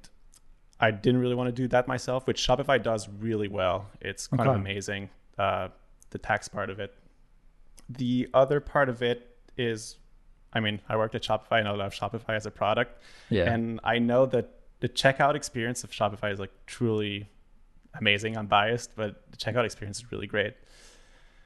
[0.79, 3.87] I didn't really want to do that myself, which Shopify does really well.
[4.01, 5.69] It's kind of amazing, uh,
[6.11, 6.93] the tax part of it.
[7.89, 9.97] The other part of it is,
[10.53, 13.01] I mean, I worked at Shopify and I love Shopify as a product.
[13.29, 13.51] Yeah.
[13.51, 17.27] And I know that the checkout experience of Shopify is like truly
[17.99, 18.37] amazing.
[18.37, 20.53] I'm biased, but the checkout experience is really great.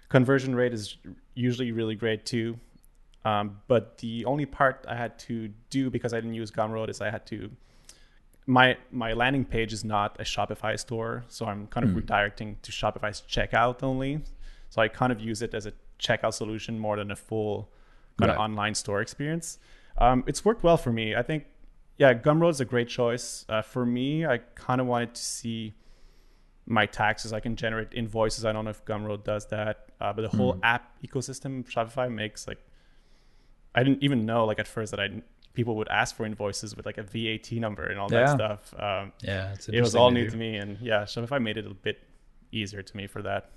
[0.09, 0.97] Conversion rate is
[1.35, 2.59] usually really great too.
[3.23, 6.99] Um, but the only part I had to do because I didn't use Gumroad is
[7.01, 7.49] I had to
[8.45, 12.71] my my landing page is not a Shopify store, so I'm kind of redirecting to
[12.71, 14.21] Shopify's checkout only.
[14.69, 17.69] So I kind of use it as a checkout solution more than a full
[18.17, 19.59] kind of online store experience.
[19.97, 21.15] Um, it's worked well for me.
[21.15, 21.45] I think,
[21.97, 23.45] yeah, Gumroad's a great choice.
[23.49, 25.75] Uh, for me, I kind of wanted to see
[26.65, 27.33] my taxes.
[27.33, 28.45] I can generate invoices.
[28.45, 32.47] I don't know if Gumroad does that, uh, but the whole app ecosystem Shopify makes
[32.47, 32.59] like
[33.75, 35.09] I didn't even know like at first that I
[35.53, 38.25] people would ask for invoices with like a VAT number and all Yeah.
[38.25, 38.73] that stuff.
[38.79, 39.55] Um, yeah.
[39.71, 40.31] It was all new do.
[40.31, 41.99] to me, and yeah, Shopify made it a bit
[42.51, 43.49] easier to me for that.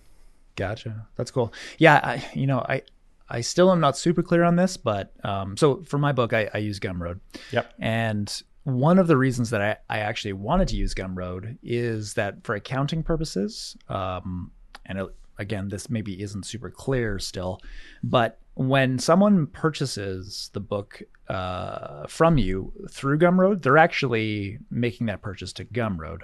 [0.57, 1.07] Gotcha.
[1.17, 1.53] That's cool.
[1.79, 2.83] Yeah, I, you know, I
[3.29, 6.49] I still am not super clear on this, but um, so for my book, I,
[6.53, 7.21] I use Gumroad,
[7.53, 7.73] Yep.
[7.79, 12.45] and one of the reasons that I, I actually wanted to use Gumroad is that
[12.45, 14.51] for accounting purposes, um,
[14.87, 15.07] and it,
[15.39, 17.61] again, this maybe isn't super clear still,
[18.03, 25.23] but when someone purchases the book uh, from you through Gumroad, they're actually making that
[25.23, 26.21] purchase to Gumroad.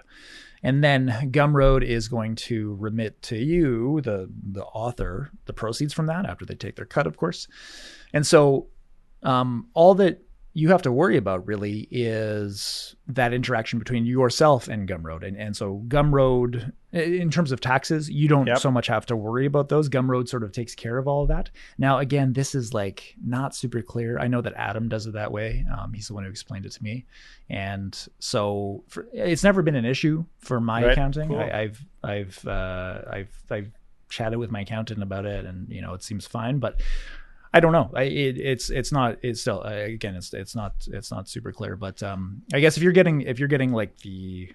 [0.62, 6.07] And then Gumroad is going to remit to you, the the author, the proceeds from
[6.07, 7.49] that after they take their cut, of course.
[8.12, 8.66] And so
[9.23, 14.88] um, all that you have to worry about really is that interaction between yourself and
[14.88, 15.24] Gumroad.
[15.26, 18.58] And, and so Gumroad, in terms of taxes, you don't Yep.
[18.58, 19.88] so much have to worry about those.
[19.88, 21.50] Gumroad sort of takes care of all of that.
[21.78, 24.18] Now, again, this is like not super clear.
[24.18, 25.64] I know that Adam does it that way.
[25.72, 27.06] Um, he's the one who explained it to me.
[27.48, 30.92] And so for, it's never been an issue for my Right.
[30.92, 31.28] accounting.
[31.28, 31.38] Cool.
[31.38, 33.70] I, I've, I've, uh, I've, I've
[34.08, 36.80] chatted with my accountant about it and, you know, it seems fine, but
[37.52, 37.90] I don't know.
[37.94, 39.18] I, it, it's it's not.
[39.22, 40.14] It's still uh, again.
[40.14, 41.76] It's it's not it's not super clear.
[41.76, 44.52] But um, I guess if you're getting if you're getting like the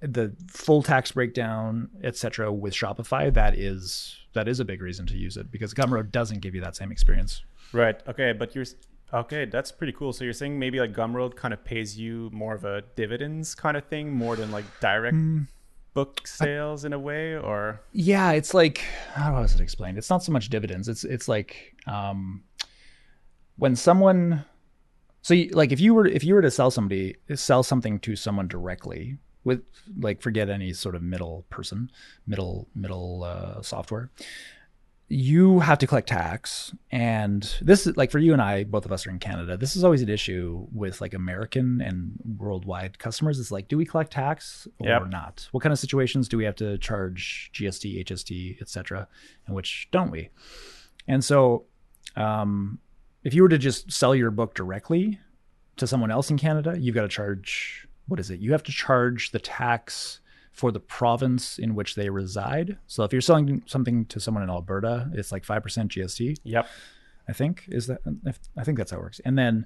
[0.00, 5.16] the full tax breakdown, etc., with Shopify, that is that is a big reason to
[5.16, 7.42] use it because Gumroad doesn't give you that same experience.
[7.72, 8.00] Right.
[8.08, 8.64] Okay, but you're
[9.12, 9.44] okay.
[9.44, 10.12] That's pretty cool.
[10.12, 13.76] So you're saying maybe like Gumroad kind of pays you more of a dividends kind
[13.76, 15.42] of thing, more than like direct Hmm.
[15.94, 19.98] Book sales in a way, or Yeah, it's like how was it explained?
[19.98, 20.88] It's not so much dividends.
[20.88, 22.42] It's it's like um,
[23.56, 24.44] when someone,
[25.22, 28.16] so you, like if you were if you were to sell somebody sell something to
[28.16, 29.62] someone directly with
[29.98, 31.90] like forget any sort of middle person,
[32.26, 34.10] middle middle uh, software,
[35.12, 38.92] you have to collect tax and this is like for you and i both of
[38.92, 43.40] us are in canada this is always an issue with like american and worldwide customers.
[43.40, 45.08] It's like do we collect tax or Yep.
[45.08, 45.48] not?
[45.50, 49.08] What kind of situations do we have to charge gst hst etc
[49.46, 50.30] and which don't we?
[51.08, 51.64] And so
[52.14, 52.78] um,
[53.24, 55.18] if you were to just sell your book directly
[55.76, 58.38] to someone else in canada you've got to charge what is it?
[58.38, 60.20] You have to charge the tax
[60.60, 62.76] for the province in which they reside.
[62.86, 66.68] So if you're selling something to someone in Alberta, it's like 5% GST, yep,
[67.26, 67.64] I think.
[67.68, 69.22] Is that if, I think that's how it works.
[69.24, 69.64] And then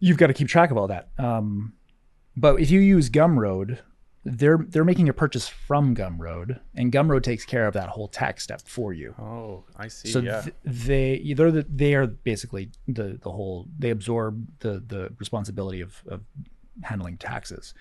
[0.00, 1.10] you've got to keep track of all that.
[1.16, 1.74] Um,
[2.36, 3.78] but if you use Gumroad,
[4.24, 8.42] they're they're making a purchase from Gumroad, and Gumroad takes care of that whole tax
[8.42, 9.14] step for you.
[9.16, 10.08] Oh, I see.
[10.08, 10.42] So yeah.
[10.42, 15.80] th- they they're the, they are basically the the whole they absorb the the responsibility
[15.80, 16.20] of, of
[16.82, 17.74] handling taxes,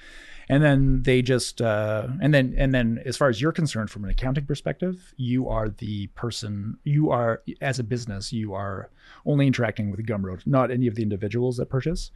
[0.48, 4.04] and then they just uh, and then and then as far as you're concerned from
[4.04, 8.90] an accounting perspective, you are the person you are as a business you are
[9.26, 12.12] only interacting with Gumroad, not any of the individuals that purchase,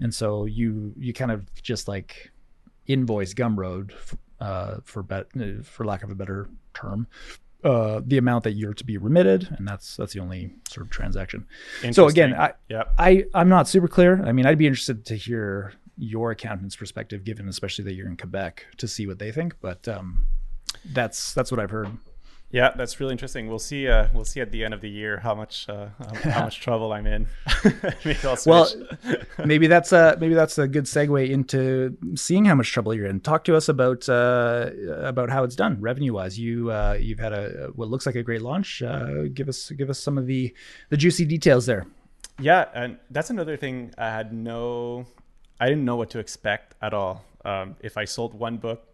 [0.00, 2.30] and so you you kind of just like
[2.86, 3.92] invoice Gumroad
[4.40, 5.26] uh, for bet
[5.64, 7.06] for lack of a better term
[7.64, 10.90] uh, the amount that you're to be remitted, and that's that's the only sort of
[10.90, 11.46] transaction.
[11.92, 12.94] So again, I, Yep.
[12.98, 14.22] I I'm not super clear.
[14.24, 18.16] I mean, I'd be interested to hear your accountant's perspective, given especially that you're in
[18.16, 19.56] Quebec, to see what they think.
[19.60, 20.26] But um,
[20.84, 21.90] that's that's what I've heard.
[22.52, 23.48] Yeah, that's really interesting.
[23.48, 23.88] We'll see.
[23.88, 25.86] Uh, we'll see at the end of the year how much uh,
[26.22, 27.26] how, much trouble I'm in.
[28.04, 28.68] Maybe Well,
[29.44, 33.20] maybe that's a maybe that's a good segue into seeing how much trouble you're in.
[33.20, 34.68] Talk to us about uh,
[34.98, 36.38] about how it's done revenue wise.
[36.38, 38.82] You uh, you've had a what looks like a great launch.
[38.82, 40.54] Uh, give us give us some of the
[40.90, 41.86] the juicy details there.
[42.38, 43.94] Yeah, and that's another thing.
[43.96, 45.06] I had no,
[45.62, 47.24] I didn't know what to expect at all.
[47.44, 48.84] Um, if I sold one book,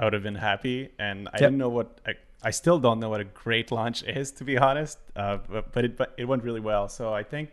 [0.00, 2.00] I would have been happy, and I didn't know what.
[2.04, 4.98] I, I still don't know what a great launch is, to be honest.
[5.14, 6.88] Uh, but but it but it went really well.
[6.88, 7.50] So I think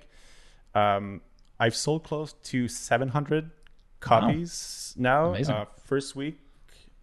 [0.74, 1.22] um,
[1.60, 3.52] I've sold close to 700
[4.00, 5.30] copies now.
[5.30, 5.56] Amazing.
[5.56, 6.40] Uh, first week,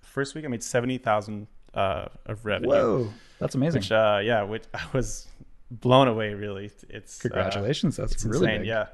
[0.00, 2.70] first week I made seventy thousand uh, of revenue.
[2.70, 3.82] Whoa, that's amazing.
[3.82, 5.28] Which uh, yeah, which I was
[5.70, 6.34] blown away.
[6.34, 8.60] Really, it's uh, Congratulations, that's it's really insane.
[8.62, 8.68] big.
[8.68, 8.86] Yeah.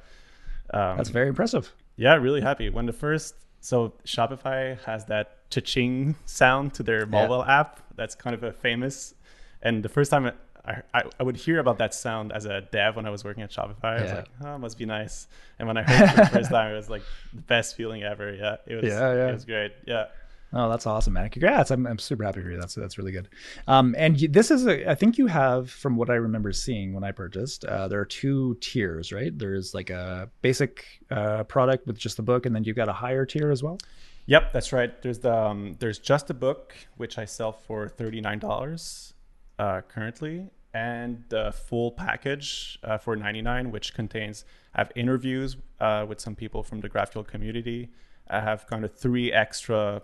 [0.74, 1.70] Um, That's very impressive.
[1.96, 2.70] Yeah, really happy.
[2.70, 7.80] When the first, so Shopify has that cha-ching sound to their mobile app.
[7.96, 9.14] That's kind of a famous.
[9.62, 10.32] And the first time
[10.64, 13.42] I, I, I would hear about that sound as a dev when I was working
[13.42, 15.26] at Shopify, I was like, oh, must be nice.
[15.58, 18.02] And when I heard it for the first time, it was like the best feeling
[18.02, 18.32] ever.
[18.32, 18.84] Yeah, it was.
[18.84, 19.28] Yeah, yeah.
[19.28, 19.72] It was great.
[19.86, 20.06] Yeah.
[20.54, 21.30] Oh, that's awesome, man!
[21.30, 21.70] Congrats!
[21.70, 22.60] I'm, I'm super happy for you.
[22.60, 23.28] That's that's really good.
[23.66, 26.92] Um, and you, this is a, I think you have, from what I remember seeing
[26.92, 29.36] when I purchased, uh, there are two tiers, right?
[29.36, 32.92] There's like a basic uh, product with just the book, and then you've got a
[32.92, 33.78] higher tier as well.
[34.26, 35.00] Yep, that's right.
[35.00, 39.14] There's the um, there's just a book which I sell for thirty nine dollars
[39.58, 44.44] uh, currently, and the full package uh, for ninety nine, which contains
[44.74, 47.90] I have interviews uh, with some people from the GraphQL community.
[48.28, 50.02] I have kind of three extra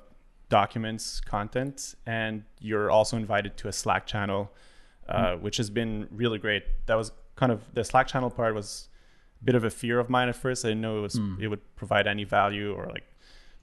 [0.48, 4.50] documents content, and you're also invited to a Slack channel,
[5.08, 6.64] uh, which has been really great.
[6.86, 8.88] That was kind of the Slack channel part was
[9.40, 10.64] a bit of a fear of mine at first.
[10.64, 13.04] I didn't know it was it would provide any value or like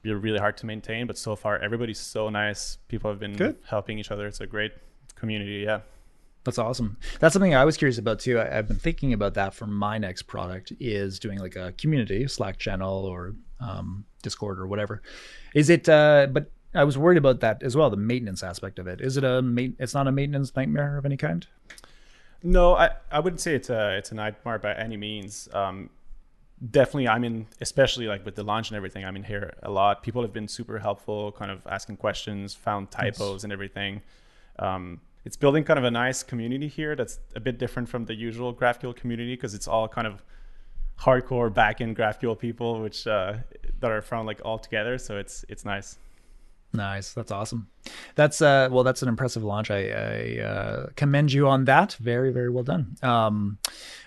[0.02, 1.08] be really hard to maintain.
[1.08, 2.78] But so far, everybody's so nice.
[2.88, 3.58] People have been Good.
[3.68, 4.28] helping each other.
[4.28, 4.74] It's a great
[5.16, 5.64] community.
[5.66, 5.82] Yeah.
[6.44, 6.98] That's awesome.
[7.20, 8.38] That's something I was curious about too.
[8.38, 12.28] I, I've been thinking about that for my next product is doing like a community
[12.28, 15.02] Slack channel or um, Discord or whatever.
[15.56, 15.90] Is it?
[15.90, 17.90] Uh, but I was worried about that as well.
[17.90, 19.02] The maintenance aspect of it.
[19.02, 21.48] Is it a ma- It's not a maintenance nightmare of any kind.
[22.44, 25.50] No, I, I wouldn't say it's a it's a nightmare by any means.
[25.54, 25.90] Um,
[26.72, 29.04] definitely, I'm in, especially like with the launch and everything.
[29.04, 30.04] I'm in here a lot.
[30.04, 34.02] People have been super helpful, kind of asking questions, found typos and everything.
[34.60, 38.14] Um, it's building kind of a nice community here that's a bit different from the
[38.14, 40.24] usual GraphQL community because it's all kind of
[41.00, 43.34] hardcore backend GraphQL people, which uh,
[43.80, 44.98] that are from like all together.
[44.98, 45.98] So it's it's nice.
[46.76, 47.14] Nice.
[47.14, 47.68] That's awesome.
[48.16, 49.70] That's uh well that's an impressive launch.
[49.72, 51.94] I, I uh, commend you on that.
[51.94, 52.96] Very very well done.
[53.02, 53.58] Um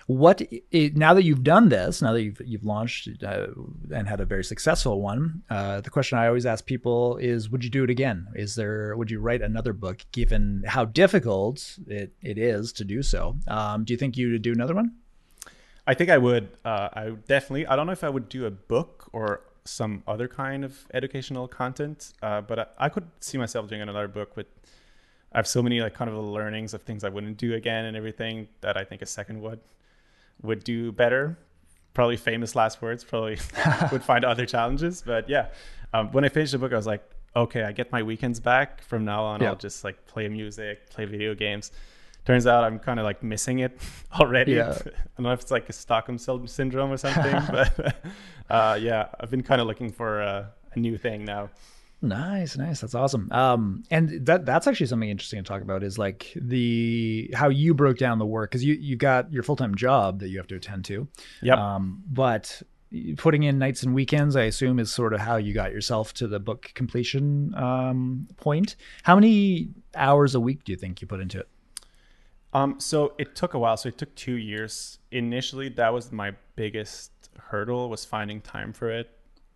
[0.07, 0.41] what
[0.73, 3.47] i now that you've done this, now that you've you've launched uh,
[3.93, 7.63] and had a very successful one, uh, the question I always ask people is would
[7.63, 8.27] you do it again?
[8.33, 13.03] Is there would you write another book given how difficult it, it is to do
[13.03, 13.37] so?
[13.47, 14.95] Um, do you think you would do another one?
[15.85, 16.49] I think I would.
[16.65, 17.67] Uh, I definitely.
[17.67, 21.47] I don't know if I would do a book or some other kind of educational
[21.47, 24.47] content, uh, but I, I could see myself doing another book with.
[25.31, 27.95] I have so many like kind of learnings of things I wouldn't do again and
[27.95, 29.59] everything that I think a second would
[30.41, 31.37] would do better.
[31.93, 33.03] Probably famous last words.
[33.03, 33.37] Probably
[33.91, 35.47] would find other challenges, but yeah.
[35.93, 37.03] Um, when I finished the book, I was like,
[37.35, 38.81] okay, I get my weekends back.
[38.81, 39.49] From now on, Yeah.
[39.49, 41.71] I'll just like play music, play video games.
[42.29, 43.75] Turns out I'm kind of like missing it
[44.19, 44.51] already.
[44.51, 44.77] Yeah.
[44.85, 48.03] I don't know if it's like a Stockholm syndrome or something, but
[48.51, 51.49] uh, yeah, I've been kind of looking for a, a new thing now.
[52.03, 52.81] Nice, nice.
[52.81, 53.31] That's awesome.
[53.31, 57.73] Um, and that that's actually something interesting to talk about is like the how you
[57.73, 60.47] broke down the work because you you got your full time job that you have
[60.49, 61.07] to attend to.
[61.41, 61.57] Yep.
[61.57, 62.61] Um, but
[63.17, 66.27] putting in nights and weekends, I assume, is sort of how you got yourself to
[66.27, 68.75] the book completion um, point.
[69.01, 71.49] How many hours a week do you think you put into it?
[72.53, 73.77] Um, so it took a while.
[73.77, 74.99] So it took two years.
[75.11, 79.09] Initially, that was my biggest hurdle was finding time for it.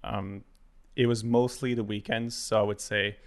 [0.04, 0.44] Um,
[0.96, 2.36] it was mostly the weekends.
[2.36, 3.18] So I would say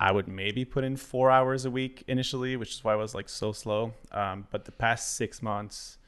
[0.00, 3.14] I would maybe put in four hours a week initially, which is why I was
[3.14, 3.92] like so slow.
[4.12, 5.98] Um, but the past six months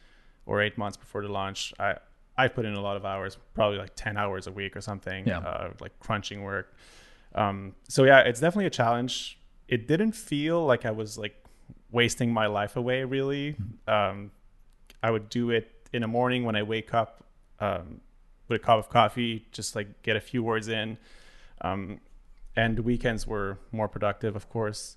[0.47, 1.97] or eight months before the launch, I
[2.39, 5.27] I put in a lot of hours, probably like ten hours a week or something,
[5.27, 5.41] Yeah.
[5.41, 6.75] uh, like crunching work.
[7.35, 9.39] Um, so yeah, it's definitely a challenge.
[9.69, 11.37] It didn't feel like I was like
[11.91, 13.05] wasting my life away.
[13.05, 13.57] Really,
[13.87, 14.31] um,
[15.03, 17.25] I would do it in the morning when I wake up
[17.61, 18.01] um,
[18.49, 20.99] with a cup of coffee, just like get a few words in.
[21.63, 22.01] Um,
[22.57, 24.97] and weekends were more productive, of course.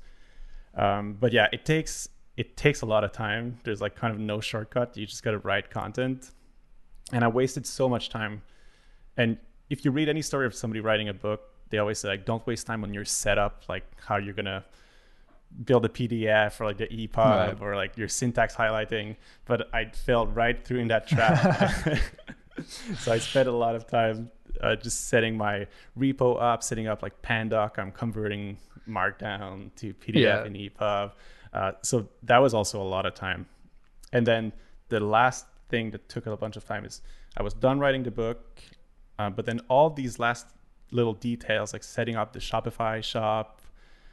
[0.76, 3.60] Um, but yeah, it takes it takes a lot of time.
[3.64, 4.98] There's like kind of no shortcut.
[4.98, 6.32] You just got to write content,
[7.12, 8.42] and I wasted so much time.
[9.18, 9.38] And
[9.70, 12.46] if you read any story of somebody writing a book, they always say like, don't
[12.48, 14.66] waste time on your setup, like how you're gonna
[15.66, 17.58] build a PDF or like the EPUB Right.
[17.62, 19.16] or like your syntax highlighting.
[19.46, 21.38] But I fell right through in that trap.
[22.98, 24.30] so I spent a lot of time
[24.62, 27.78] uh, just setting my repo up, setting up like Pandoc.
[27.78, 30.44] I'm converting Markdown to PDF Yeah.
[30.44, 31.12] and EPUB.
[31.54, 33.46] Uh, so that was also a lot of time.
[34.12, 34.54] And then
[34.90, 37.02] the last thing that took a bunch of time is
[37.38, 38.60] I was done writing the book,
[39.20, 40.48] uh, but then all these last
[40.92, 43.62] little details like setting up the Shopify shop,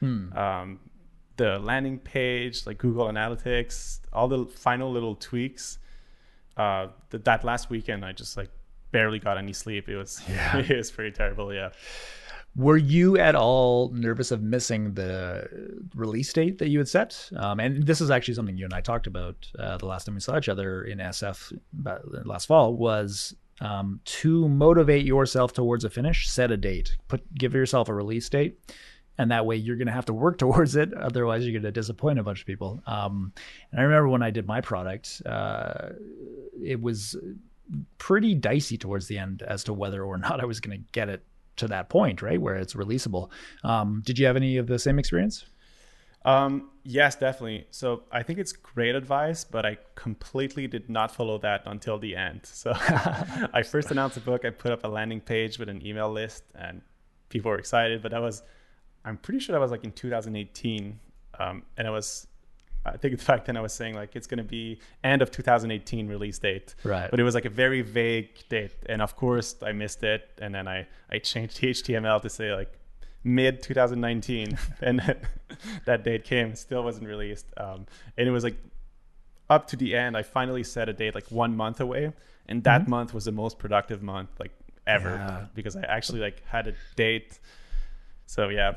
[0.00, 0.32] Hmm.
[0.36, 0.80] um,
[1.40, 5.78] the landing page, like Google Analytics, all the final little tweaks.
[6.54, 8.50] Uh, th- that last weekend, I just like
[8.92, 9.88] barely got any sleep.
[9.88, 10.58] It was Yeah.
[10.68, 11.50] it was pretty terrible.
[11.54, 11.70] Yeah.
[12.56, 15.48] Were you at all nervous of missing the
[15.94, 17.30] release date that you had set?
[17.34, 20.16] Um, and this is actually something you and I talked about uh, the last time
[20.16, 21.58] we saw each other in SF
[22.26, 22.74] last fall.
[22.74, 27.94] Was um, to motivate yourself towards a finish, set a date, put give yourself a
[27.94, 28.58] release date,
[29.20, 30.92] and that way you're going to have to work towards it.
[30.94, 32.82] Otherwise, you're going to disappoint a bunch of people.
[32.86, 33.32] Um,
[33.70, 35.90] and I remember when I did my product, uh,
[36.62, 37.16] it was
[37.98, 41.08] pretty dicey towards the end as to whether or not I was going to get
[41.08, 41.22] it
[41.56, 43.30] to that point, right, where it's releasable.
[43.62, 45.44] Um, did you have any of the same experience?
[46.24, 47.66] Um, yes, definitely.
[47.70, 52.16] So I think it's great advice, but I completely did not follow that until the
[52.16, 52.40] end.
[52.44, 54.44] So I first announced the book.
[54.44, 56.82] I put up a landing page with an email list, and
[57.28, 58.02] people were excited.
[58.02, 58.42] But that was,
[59.04, 60.98] I'm pretty sure that was like in 2018,
[61.38, 62.26] um, and I was.
[62.84, 65.30] I think the fact then I was saying like it's going to be end of
[65.30, 67.10] 2018 release date, Right.
[67.10, 70.54] But it was like a very vague date, and of course I missed it, and
[70.54, 72.72] then I I changed the HTML to say like
[73.22, 75.16] mid 2019 and
[75.84, 77.84] that date came still wasn't released um,
[78.16, 78.56] and it was like
[79.50, 82.10] up to the end i finally set a date like one month away
[82.46, 84.52] and that month was the most productive month like
[84.86, 85.44] ever Yeah.
[85.54, 87.38] because i actually like had a date
[88.24, 88.76] so yeah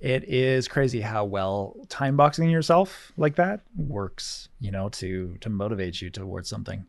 [0.00, 5.48] It is crazy how well time boxing yourself like that works, you know, to to
[5.48, 6.86] motivate you towards something.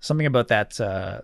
[0.00, 1.22] Something about that uh,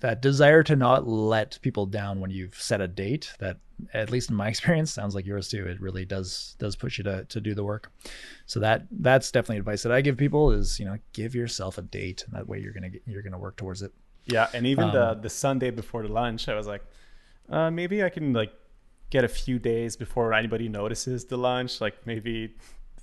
[0.00, 3.32] that desire to not let people down when you've set a date.
[3.38, 3.56] That,
[3.94, 5.66] at least in my experience, sounds like yours too.
[5.66, 7.90] It really does does push you to to do the work.
[8.44, 11.82] So that that's definitely advice that I give people is you know give yourself a
[11.82, 13.92] date, and that way you're gonna get, you're gonna work towards it.
[14.26, 16.82] yeah and even Um, the the sunday before the lunch i was like
[17.48, 18.52] uh, maybe i can like
[19.10, 22.54] get a few days before anybody notices the lunch like maybe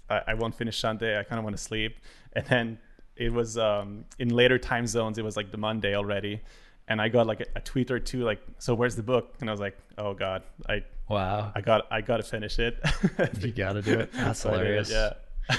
[0.09, 1.97] i, I won't finish sunday i kind of want to sleep
[2.33, 2.79] and then
[3.15, 6.41] it was um, in later time zones it was like the monday already
[6.87, 9.49] and i got like a, a tweet or two like so where's the book and
[9.49, 12.79] i was like oh god i Wow, i got i got to finish it
[13.41, 14.11] you got to do it.
[14.13, 14.89] That's it, hilarious.
[14.89, 15.13] yeah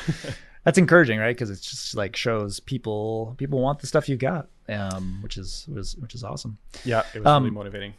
[0.64, 1.36] that's encouraging, right?
[1.36, 5.66] Because it's just like shows people people want the stuff you got, um, which is
[5.68, 6.56] was which is awesome.
[6.84, 7.92] yeah it was Um, really motivating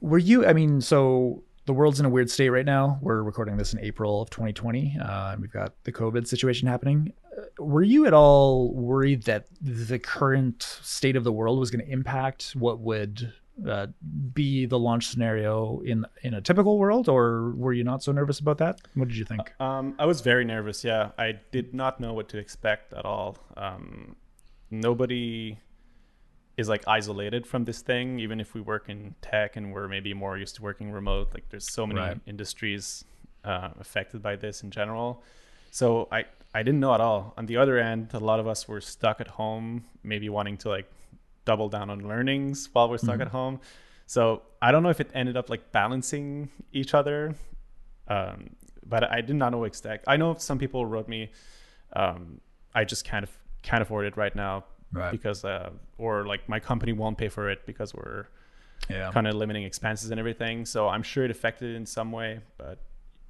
[0.00, 0.46] Were you?
[0.46, 2.98] I mean, so the world's in a weird state right now.
[3.00, 7.12] We're recording this in April of 2020, uh, and we've got the COVID situation happening.
[7.36, 11.84] Uh, Were you at all worried that the current state of the world was going
[11.84, 13.32] to impact what would
[13.66, 13.86] uh,
[14.32, 18.40] be the launch scenario in in a typical world, or were you not so nervous
[18.40, 18.80] about that?
[18.94, 19.52] What did you think?
[19.60, 20.84] Um, I was very nervous.
[20.84, 23.38] Yeah, I did not know what to expect at all.
[23.56, 24.16] Um,
[24.70, 25.58] nobody
[26.56, 28.18] is like isolated from this thing.
[28.20, 31.48] Even if we work in tech and we're maybe more used to working remote, like
[31.50, 32.20] there's so many Right.
[32.26, 33.04] industries
[33.44, 35.22] uh, affected by this in general.
[35.70, 36.24] So I
[36.54, 37.34] I didn't know at all.
[37.36, 40.68] On the other end, a lot of us were stuck at home, maybe wanting to
[40.68, 40.88] like
[41.44, 43.60] double down on learnings while we're stuck at home.
[44.06, 47.34] So I don't know if it ended up like balancing each other
[48.08, 48.50] um,
[48.86, 50.04] but I did not know expect.
[50.06, 51.30] I know some people wrote me,
[51.96, 52.40] um,
[52.74, 54.64] I just can't af- can't afford it right now
[54.94, 55.10] Right.
[55.12, 58.26] because, uh, or like my company won't pay for it because we're
[58.88, 59.10] Yeah.
[59.12, 60.64] kind of limiting expenses and everything.
[60.66, 62.78] So I'm sure it affected it in some way, but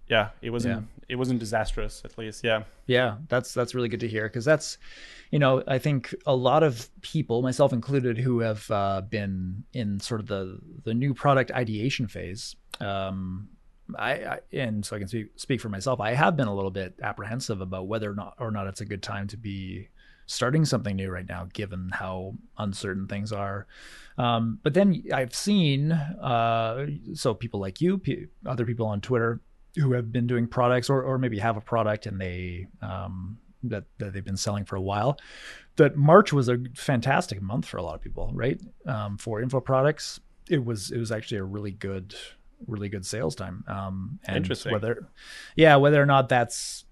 [0.09, 1.05] yeah, it wasn't yeah.
[1.09, 2.45] it wasn't disastrous at least.
[2.45, 2.65] Yeah.
[2.87, 4.77] Yeah, that's that's really good to hear because that's,
[5.31, 10.01] you know, I think a lot of people, myself included, who have uh, been in
[10.01, 12.55] sort of the the new product ideation phase.
[12.81, 13.49] Um,
[13.99, 16.01] I, I, and so I can speak, speak for myself.
[16.01, 18.87] I have been a little bit apprehensive about whether or not or not it's a
[18.87, 19.89] good time to be
[20.27, 23.67] starting something new right now, given how uncertain things are.
[24.17, 29.41] Um, but then I've seen uh, so people like you, p- other people on Twitter
[29.77, 33.85] who have been doing products or, or maybe have a product and they um, that,
[33.99, 35.19] that they've been selling for a while.
[35.77, 38.61] That March was a fantastic month for a lot of people, right?
[38.87, 42.15] Um, for info products, it was it was actually a really good
[42.67, 43.65] really good sales time.
[43.67, 44.73] Um, and Interesting.
[44.73, 45.09] Whether,
[45.57, 46.85] yeah, whether or not that's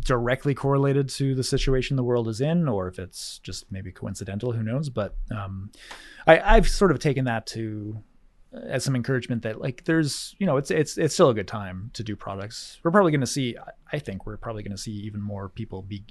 [0.00, 4.52] directly correlated to the situation the world is in, or if it's just maybe coincidental,
[4.52, 4.88] who knows?
[4.88, 5.70] But um,
[6.26, 8.02] I, I've sort of taken that to
[8.68, 11.90] as some encouragement that like there's you know it's it's it's still a good time
[11.94, 12.78] to do products.
[12.82, 13.56] We're probably going to see.
[13.92, 16.04] I think we're probably going to see even more people be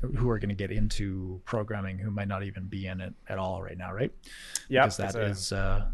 [0.00, 3.38] who are going to get into programming who might not even be in it at
[3.38, 4.10] all right now, right?
[4.68, 5.52] Yeah, because that is.
[5.52, 5.86] Uh,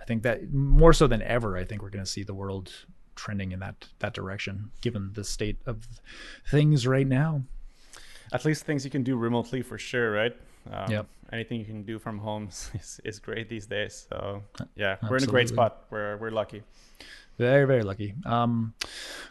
[0.00, 2.70] I think that more so than ever, I think we're going to see the world
[3.14, 5.86] trending in that that direction, given the state of
[6.50, 7.42] things right now.
[8.32, 10.36] At least things you can do remotely for sure, right?
[10.70, 11.06] Um, yep.
[11.32, 14.06] Anything you can do from home is, is great these days.
[14.08, 14.42] So
[14.76, 15.10] yeah, Absolutely.
[15.10, 15.84] we're in a great spot.
[15.90, 16.62] We're we're lucky.
[17.38, 18.14] Very, very lucky.
[18.24, 18.74] Um,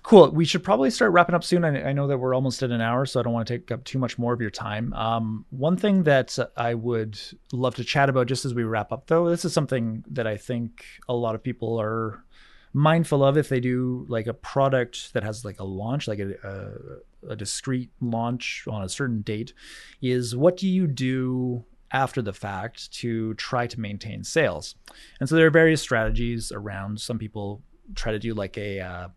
[0.02, 0.30] cool.
[0.32, 1.64] We should probably start wrapping up soon.
[1.64, 3.72] I, I, know that we're almost at an hour, so I don't want to take
[3.72, 4.92] up too much more of your time.
[4.94, 7.18] Um, one thing that I would
[7.54, 10.36] love to chat about just as we wrap up, though, this is something that I
[10.36, 12.26] think a lot of people are
[12.74, 16.34] mindful of if they do like a product that has like a launch, like a,
[16.44, 19.54] a, a discrete launch on a certain date,
[20.02, 21.64] is what do you do
[21.94, 24.76] after the fact to try to maintain sales.
[25.20, 27.00] And so there are various strategies around.
[27.00, 27.62] Some people
[27.96, 29.08] try to do like a uh,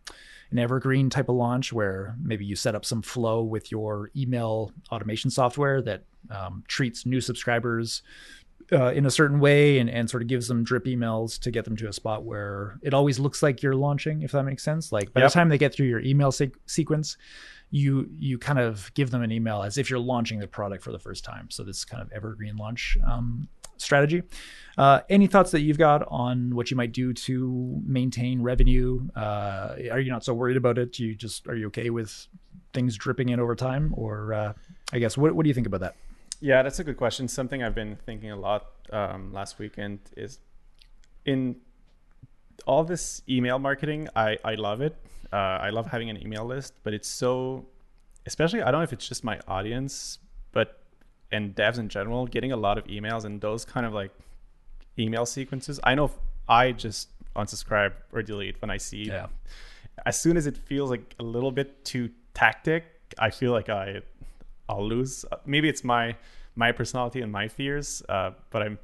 [0.50, 4.72] an evergreen type of launch where maybe you set up some flow with your email
[4.92, 8.02] automation software that um, treats new subscribers
[8.72, 11.64] uh, in a certain way and, and sort of gives them drip emails to get
[11.64, 14.92] them to a spot where it always looks like you're launching, if that makes sense.
[14.92, 15.30] Like by yep.
[15.30, 17.16] the time they get through your email se- sequence,
[17.70, 20.92] you you kind of give them an email as if you're launching the product for
[20.92, 21.48] the first time.
[21.50, 24.22] So this kind of evergreen launch um, strategy.
[24.78, 29.08] Uh, any thoughts that you've got on what you might do to maintain revenue?
[29.16, 30.98] Uh, are you not so worried about it?
[30.98, 32.26] You just are you okay with
[32.72, 34.52] things dripping in over time, or uh,
[34.92, 35.96] I guess what what do you think about that?
[36.40, 37.28] Yeah, that's a good question.
[37.28, 40.38] Something I've been thinking a lot um, last weekend is
[41.24, 41.56] in
[42.66, 44.08] all this email marketing.
[44.14, 44.96] I I love it.
[45.32, 47.66] Uh, I love having an email list, but it's so,
[48.26, 50.18] especially I don't know if it's just my audience,
[50.52, 50.82] but
[51.32, 54.12] and devs in general getting a lot of emails and those kind of like
[54.98, 55.80] email sequences.
[55.84, 56.10] I know
[56.48, 59.04] I just unsubscribe or delete when I see.
[59.04, 59.26] Yeah.
[60.04, 62.84] As soon as it feels like a little bit too tactic,
[63.18, 64.02] I feel like I
[64.68, 65.24] I'll lose.
[65.44, 66.16] Maybe it's my
[66.54, 68.78] my personality and my fears, uh, but I'm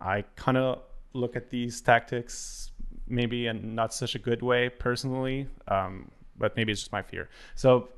[0.00, 0.82] I kind of
[1.12, 2.70] look at these tactics
[3.06, 7.28] maybe in not such a good way personally, um, but maybe it's just my fear.
[7.56, 7.88] So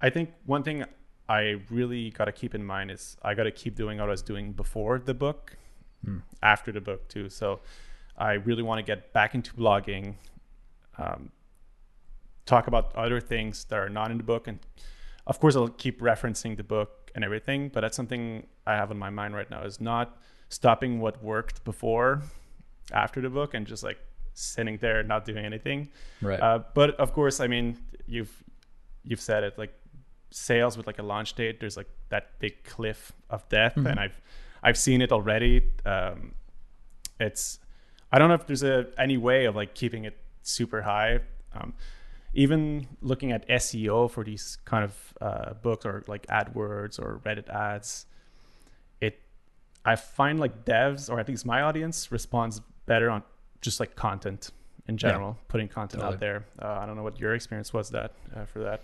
[0.00, 0.84] I think one thing
[1.28, 4.10] I really got to keep in mind is I got to keep doing what I
[4.10, 5.56] was doing before the book,
[6.06, 6.22] mm.
[6.42, 7.28] after the book too.
[7.28, 7.60] So
[8.16, 10.14] I really want to get back into blogging,
[10.98, 11.30] um,
[12.46, 14.58] talk about other things that are not in the book, and
[15.26, 17.68] of course I'll keep referencing the book and everything.
[17.68, 20.18] But that's something I have in my mind right now is not
[20.48, 22.22] stopping what worked before,
[22.92, 23.98] after the book, and just like
[24.34, 25.88] sitting there not doing anything.
[26.20, 26.40] Right.
[26.40, 28.42] Uh, but of course, I mean you've
[29.04, 29.72] you've said it like
[30.30, 33.86] sales with like a launch date, there's like that big cliff of death, mm-hmm.
[33.86, 34.20] and I've
[34.62, 35.62] I've seen it already.
[35.84, 36.34] Um,
[37.20, 37.58] it's
[38.10, 41.20] I don't know if there's a any way of like keeping it super high.
[41.54, 41.74] Um,
[42.34, 47.48] even looking at SEO for these kind of uh, books or like AdWords or Reddit
[47.48, 48.06] ads,
[49.00, 49.20] it
[49.84, 53.22] I find like devs or at least my audience responds better on
[53.60, 54.50] just like content
[54.88, 55.44] in general, yeah.
[55.48, 56.14] putting content totally.
[56.14, 56.44] out there.
[56.60, 58.82] Uh, I don't know what your experience was that uh, for that.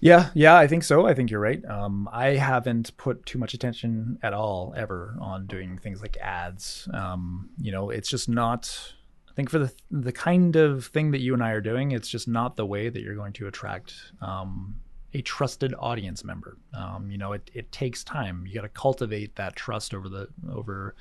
[0.00, 1.06] Yeah, yeah, I think so.
[1.06, 1.62] I think you're right.
[1.66, 6.88] Um, I haven't put too much attention at all ever on doing things like ads.
[6.94, 8.94] Um, you know, it's just not.
[9.38, 12.26] Think for the the kind of thing that you and I are doing, it's just
[12.26, 14.74] not the way that you're going to attract um,
[15.14, 16.56] a trusted audience member.
[16.74, 18.46] Um, you know, it it takes time.
[18.48, 20.96] You got to cultivate that trust over the over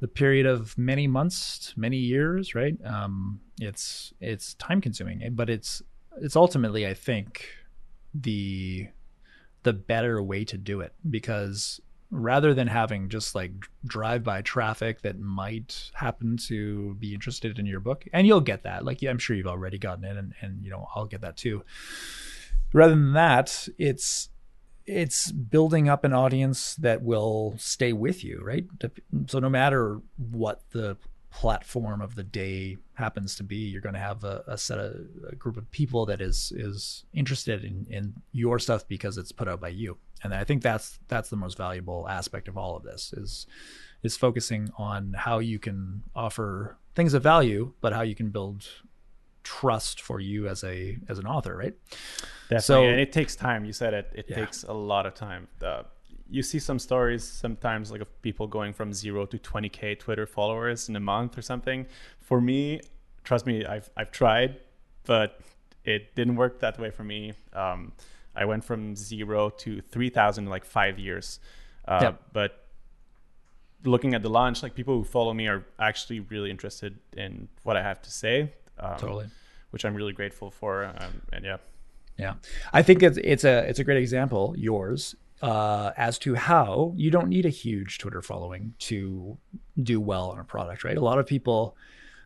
[0.00, 2.74] the period of many months, many years, right?
[2.84, 5.80] Um, it's it's time consuming, but it's
[6.20, 7.50] it's ultimately, I think,
[8.12, 8.88] the
[9.62, 11.80] the better way to do it because
[12.10, 13.52] rather than having just like
[13.84, 18.04] drive by traffic that might happen to be interested in your book.
[18.12, 18.84] And you'll get that.
[18.84, 21.36] Like, yeah, I'm sure you've already gotten it, and, and you know, I'll get that
[21.36, 21.62] too.
[22.72, 24.28] Rather than that, it's
[24.86, 28.66] it's building up an audience that will stay with you, right?
[29.28, 30.96] So no matter what the
[31.30, 34.94] platform of the day happens to be, you're going to have a, a set of
[35.28, 39.48] a group of people that is is interested in in your stuff because it's put
[39.48, 39.96] out by you.
[40.22, 43.46] And I think that's that's the most valuable aspect of all of this is
[44.02, 48.66] is focusing on how you can offer things of value, but how you can build
[49.42, 51.74] trust for you as a as an author, right?
[52.48, 52.60] Definitely.
[52.60, 53.64] So, and it takes time.
[53.64, 54.10] You said it.
[54.14, 54.36] It yeah.
[54.36, 55.48] takes a lot of time.
[55.62, 55.84] Uh,
[56.30, 60.88] you see some stories sometimes like of people going from zero to 20k Twitter followers
[60.88, 61.86] in a month or something.
[62.20, 62.80] For me,
[63.24, 64.60] trust me, I've I've tried,
[65.04, 65.40] but
[65.84, 67.32] it didn't work that way for me.
[67.52, 67.92] Um,
[68.34, 71.40] I went from zero to 3,000 in like five years.
[71.86, 72.22] Uh, yep.
[72.32, 72.66] But
[73.84, 77.76] looking at the launch, like people who follow me are actually really interested in what
[77.76, 78.52] I have to say.
[78.78, 79.26] Um, totally.
[79.70, 80.84] Which I'm really grateful for.
[80.84, 81.56] Um, and yeah.
[82.18, 82.34] Yeah,
[82.74, 87.10] I think it's it's a it's a great example yours uh, as to how you
[87.10, 89.38] don't need a huge Twitter following to
[89.82, 90.96] do well on a product, right?
[90.96, 91.76] A lot of people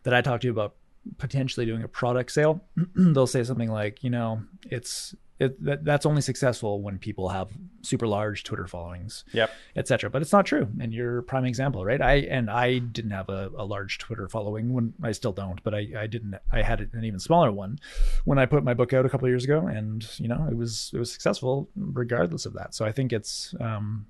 [0.03, 0.75] that I talk to about
[1.17, 2.63] potentially doing a product sale,
[2.95, 7.49] they'll say something like, you know, it's it, that, that's only successful when people have
[7.81, 10.09] super large Twitter followings, yep, etc.
[10.09, 12.01] But it's not true, and you're a prime example, right?
[12.01, 15.75] I and I didn't have a, a, large Twitter following when I still don't, but
[15.75, 16.35] I, I didn't.
[16.53, 17.79] I had an even smaller one
[18.23, 20.91] when I put my book out a couple years ago, and you know it was
[20.93, 22.73] it was successful regardless of that.
[22.73, 24.05] So I think it's um,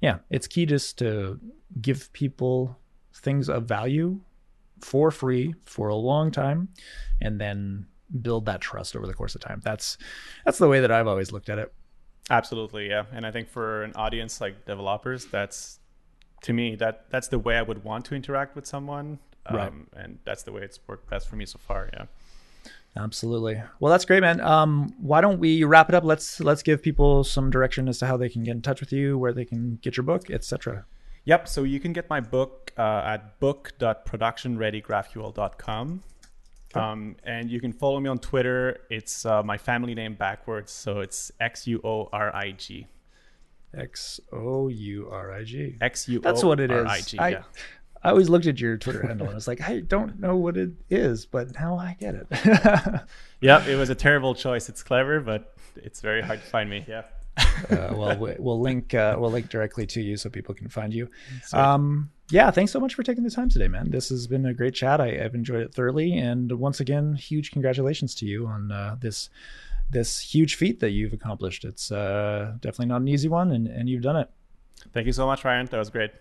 [0.00, 1.40] yeah, it's key just to
[1.80, 2.78] give people
[3.12, 4.20] things of value
[4.84, 6.68] for free for a long time,
[7.20, 7.86] and then
[8.20, 9.60] build that trust over the course of time.
[9.64, 9.96] That's
[10.44, 11.72] that's the way that I've always looked at it.
[12.30, 13.04] Absolutely, yeah.
[13.12, 15.80] And I think for an audience like developers, that's
[16.42, 19.18] to me that that's the way I would want to interact with someone.
[19.46, 19.72] Um, right.
[19.96, 21.90] And that's the way it's worked best for me so far.
[21.92, 22.06] Yeah.
[22.96, 23.60] Absolutely.
[23.80, 24.40] Well, that's great, man.
[24.40, 26.04] Um, why don't we wrap it up?
[26.04, 28.92] Let's let's give people some direction as to how they can get in touch with
[28.92, 30.84] you, where they can get your book, etc.
[31.24, 31.48] Yep.
[31.48, 36.02] So you can get my book uh, at book.productionreadygraphql.com.
[36.74, 38.80] Um, and you can follow me on Twitter.
[38.90, 42.88] It's uh, my family name backwards, so it's X U O R I G.
[43.76, 45.76] X O U R I G.
[45.80, 46.22] X U O.
[46.22, 47.14] That's what it is.
[47.18, 47.42] I, yeah.
[48.02, 50.56] I always looked at your Twitter handle and I was like, I don't know what
[50.56, 52.26] it is, but now I get it.
[53.40, 54.68] yep, it was a terrible choice.
[54.68, 56.84] It's clever, but it's very hard to find me.
[56.86, 57.04] Yeah.
[57.36, 61.08] Uh, well, we'll link uh, we'll link directly to you so people can find you.
[61.52, 63.90] Um, yeah, thanks so much for taking the time today, man.
[63.90, 65.00] This has been a great chat.
[65.00, 69.28] I, have enjoyed it thoroughly, and once again, huge congratulations to you on uh, this
[69.90, 71.64] this huge feat that you've accomplished.
[71.64, 74.30] It's uh, definitely not an easy one, and, and you've done it.
[74.92, 75.66] Thank you so much, Ryan.
[75.66, 76.12] That was great.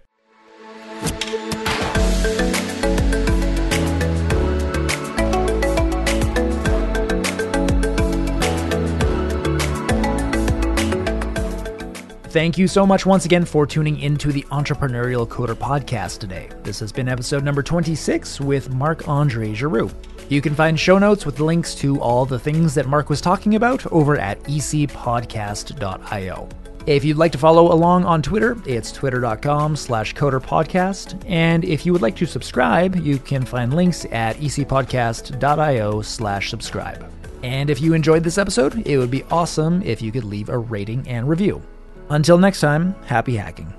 [12.34, 16.50] Thank you so much once again for tuning into the Entrepreneurial Coder podcast today.
[16.64, 19.92] This has been episode number 26 with Marc Andre Giroux.
[20.30, 23.54] You can find show notes with links to all the things that Marc was talking
[23.54, 26.50] about over at ecpodcast.io.
[26.88, 31.24] If you'd like to follow along on Twitter, it's twitter.com slash coderpodcast.
[31.30, 37.12] And if you would like to subscribe, you can find links at ecpodcast.io slash subscribe.
[37.44, 40.58] And if you enjoyed this episode, it would be awesome if you could leave a
[40.58, 41.62] rating and review.
[42.10, 43.74] Until next time, happy hacking.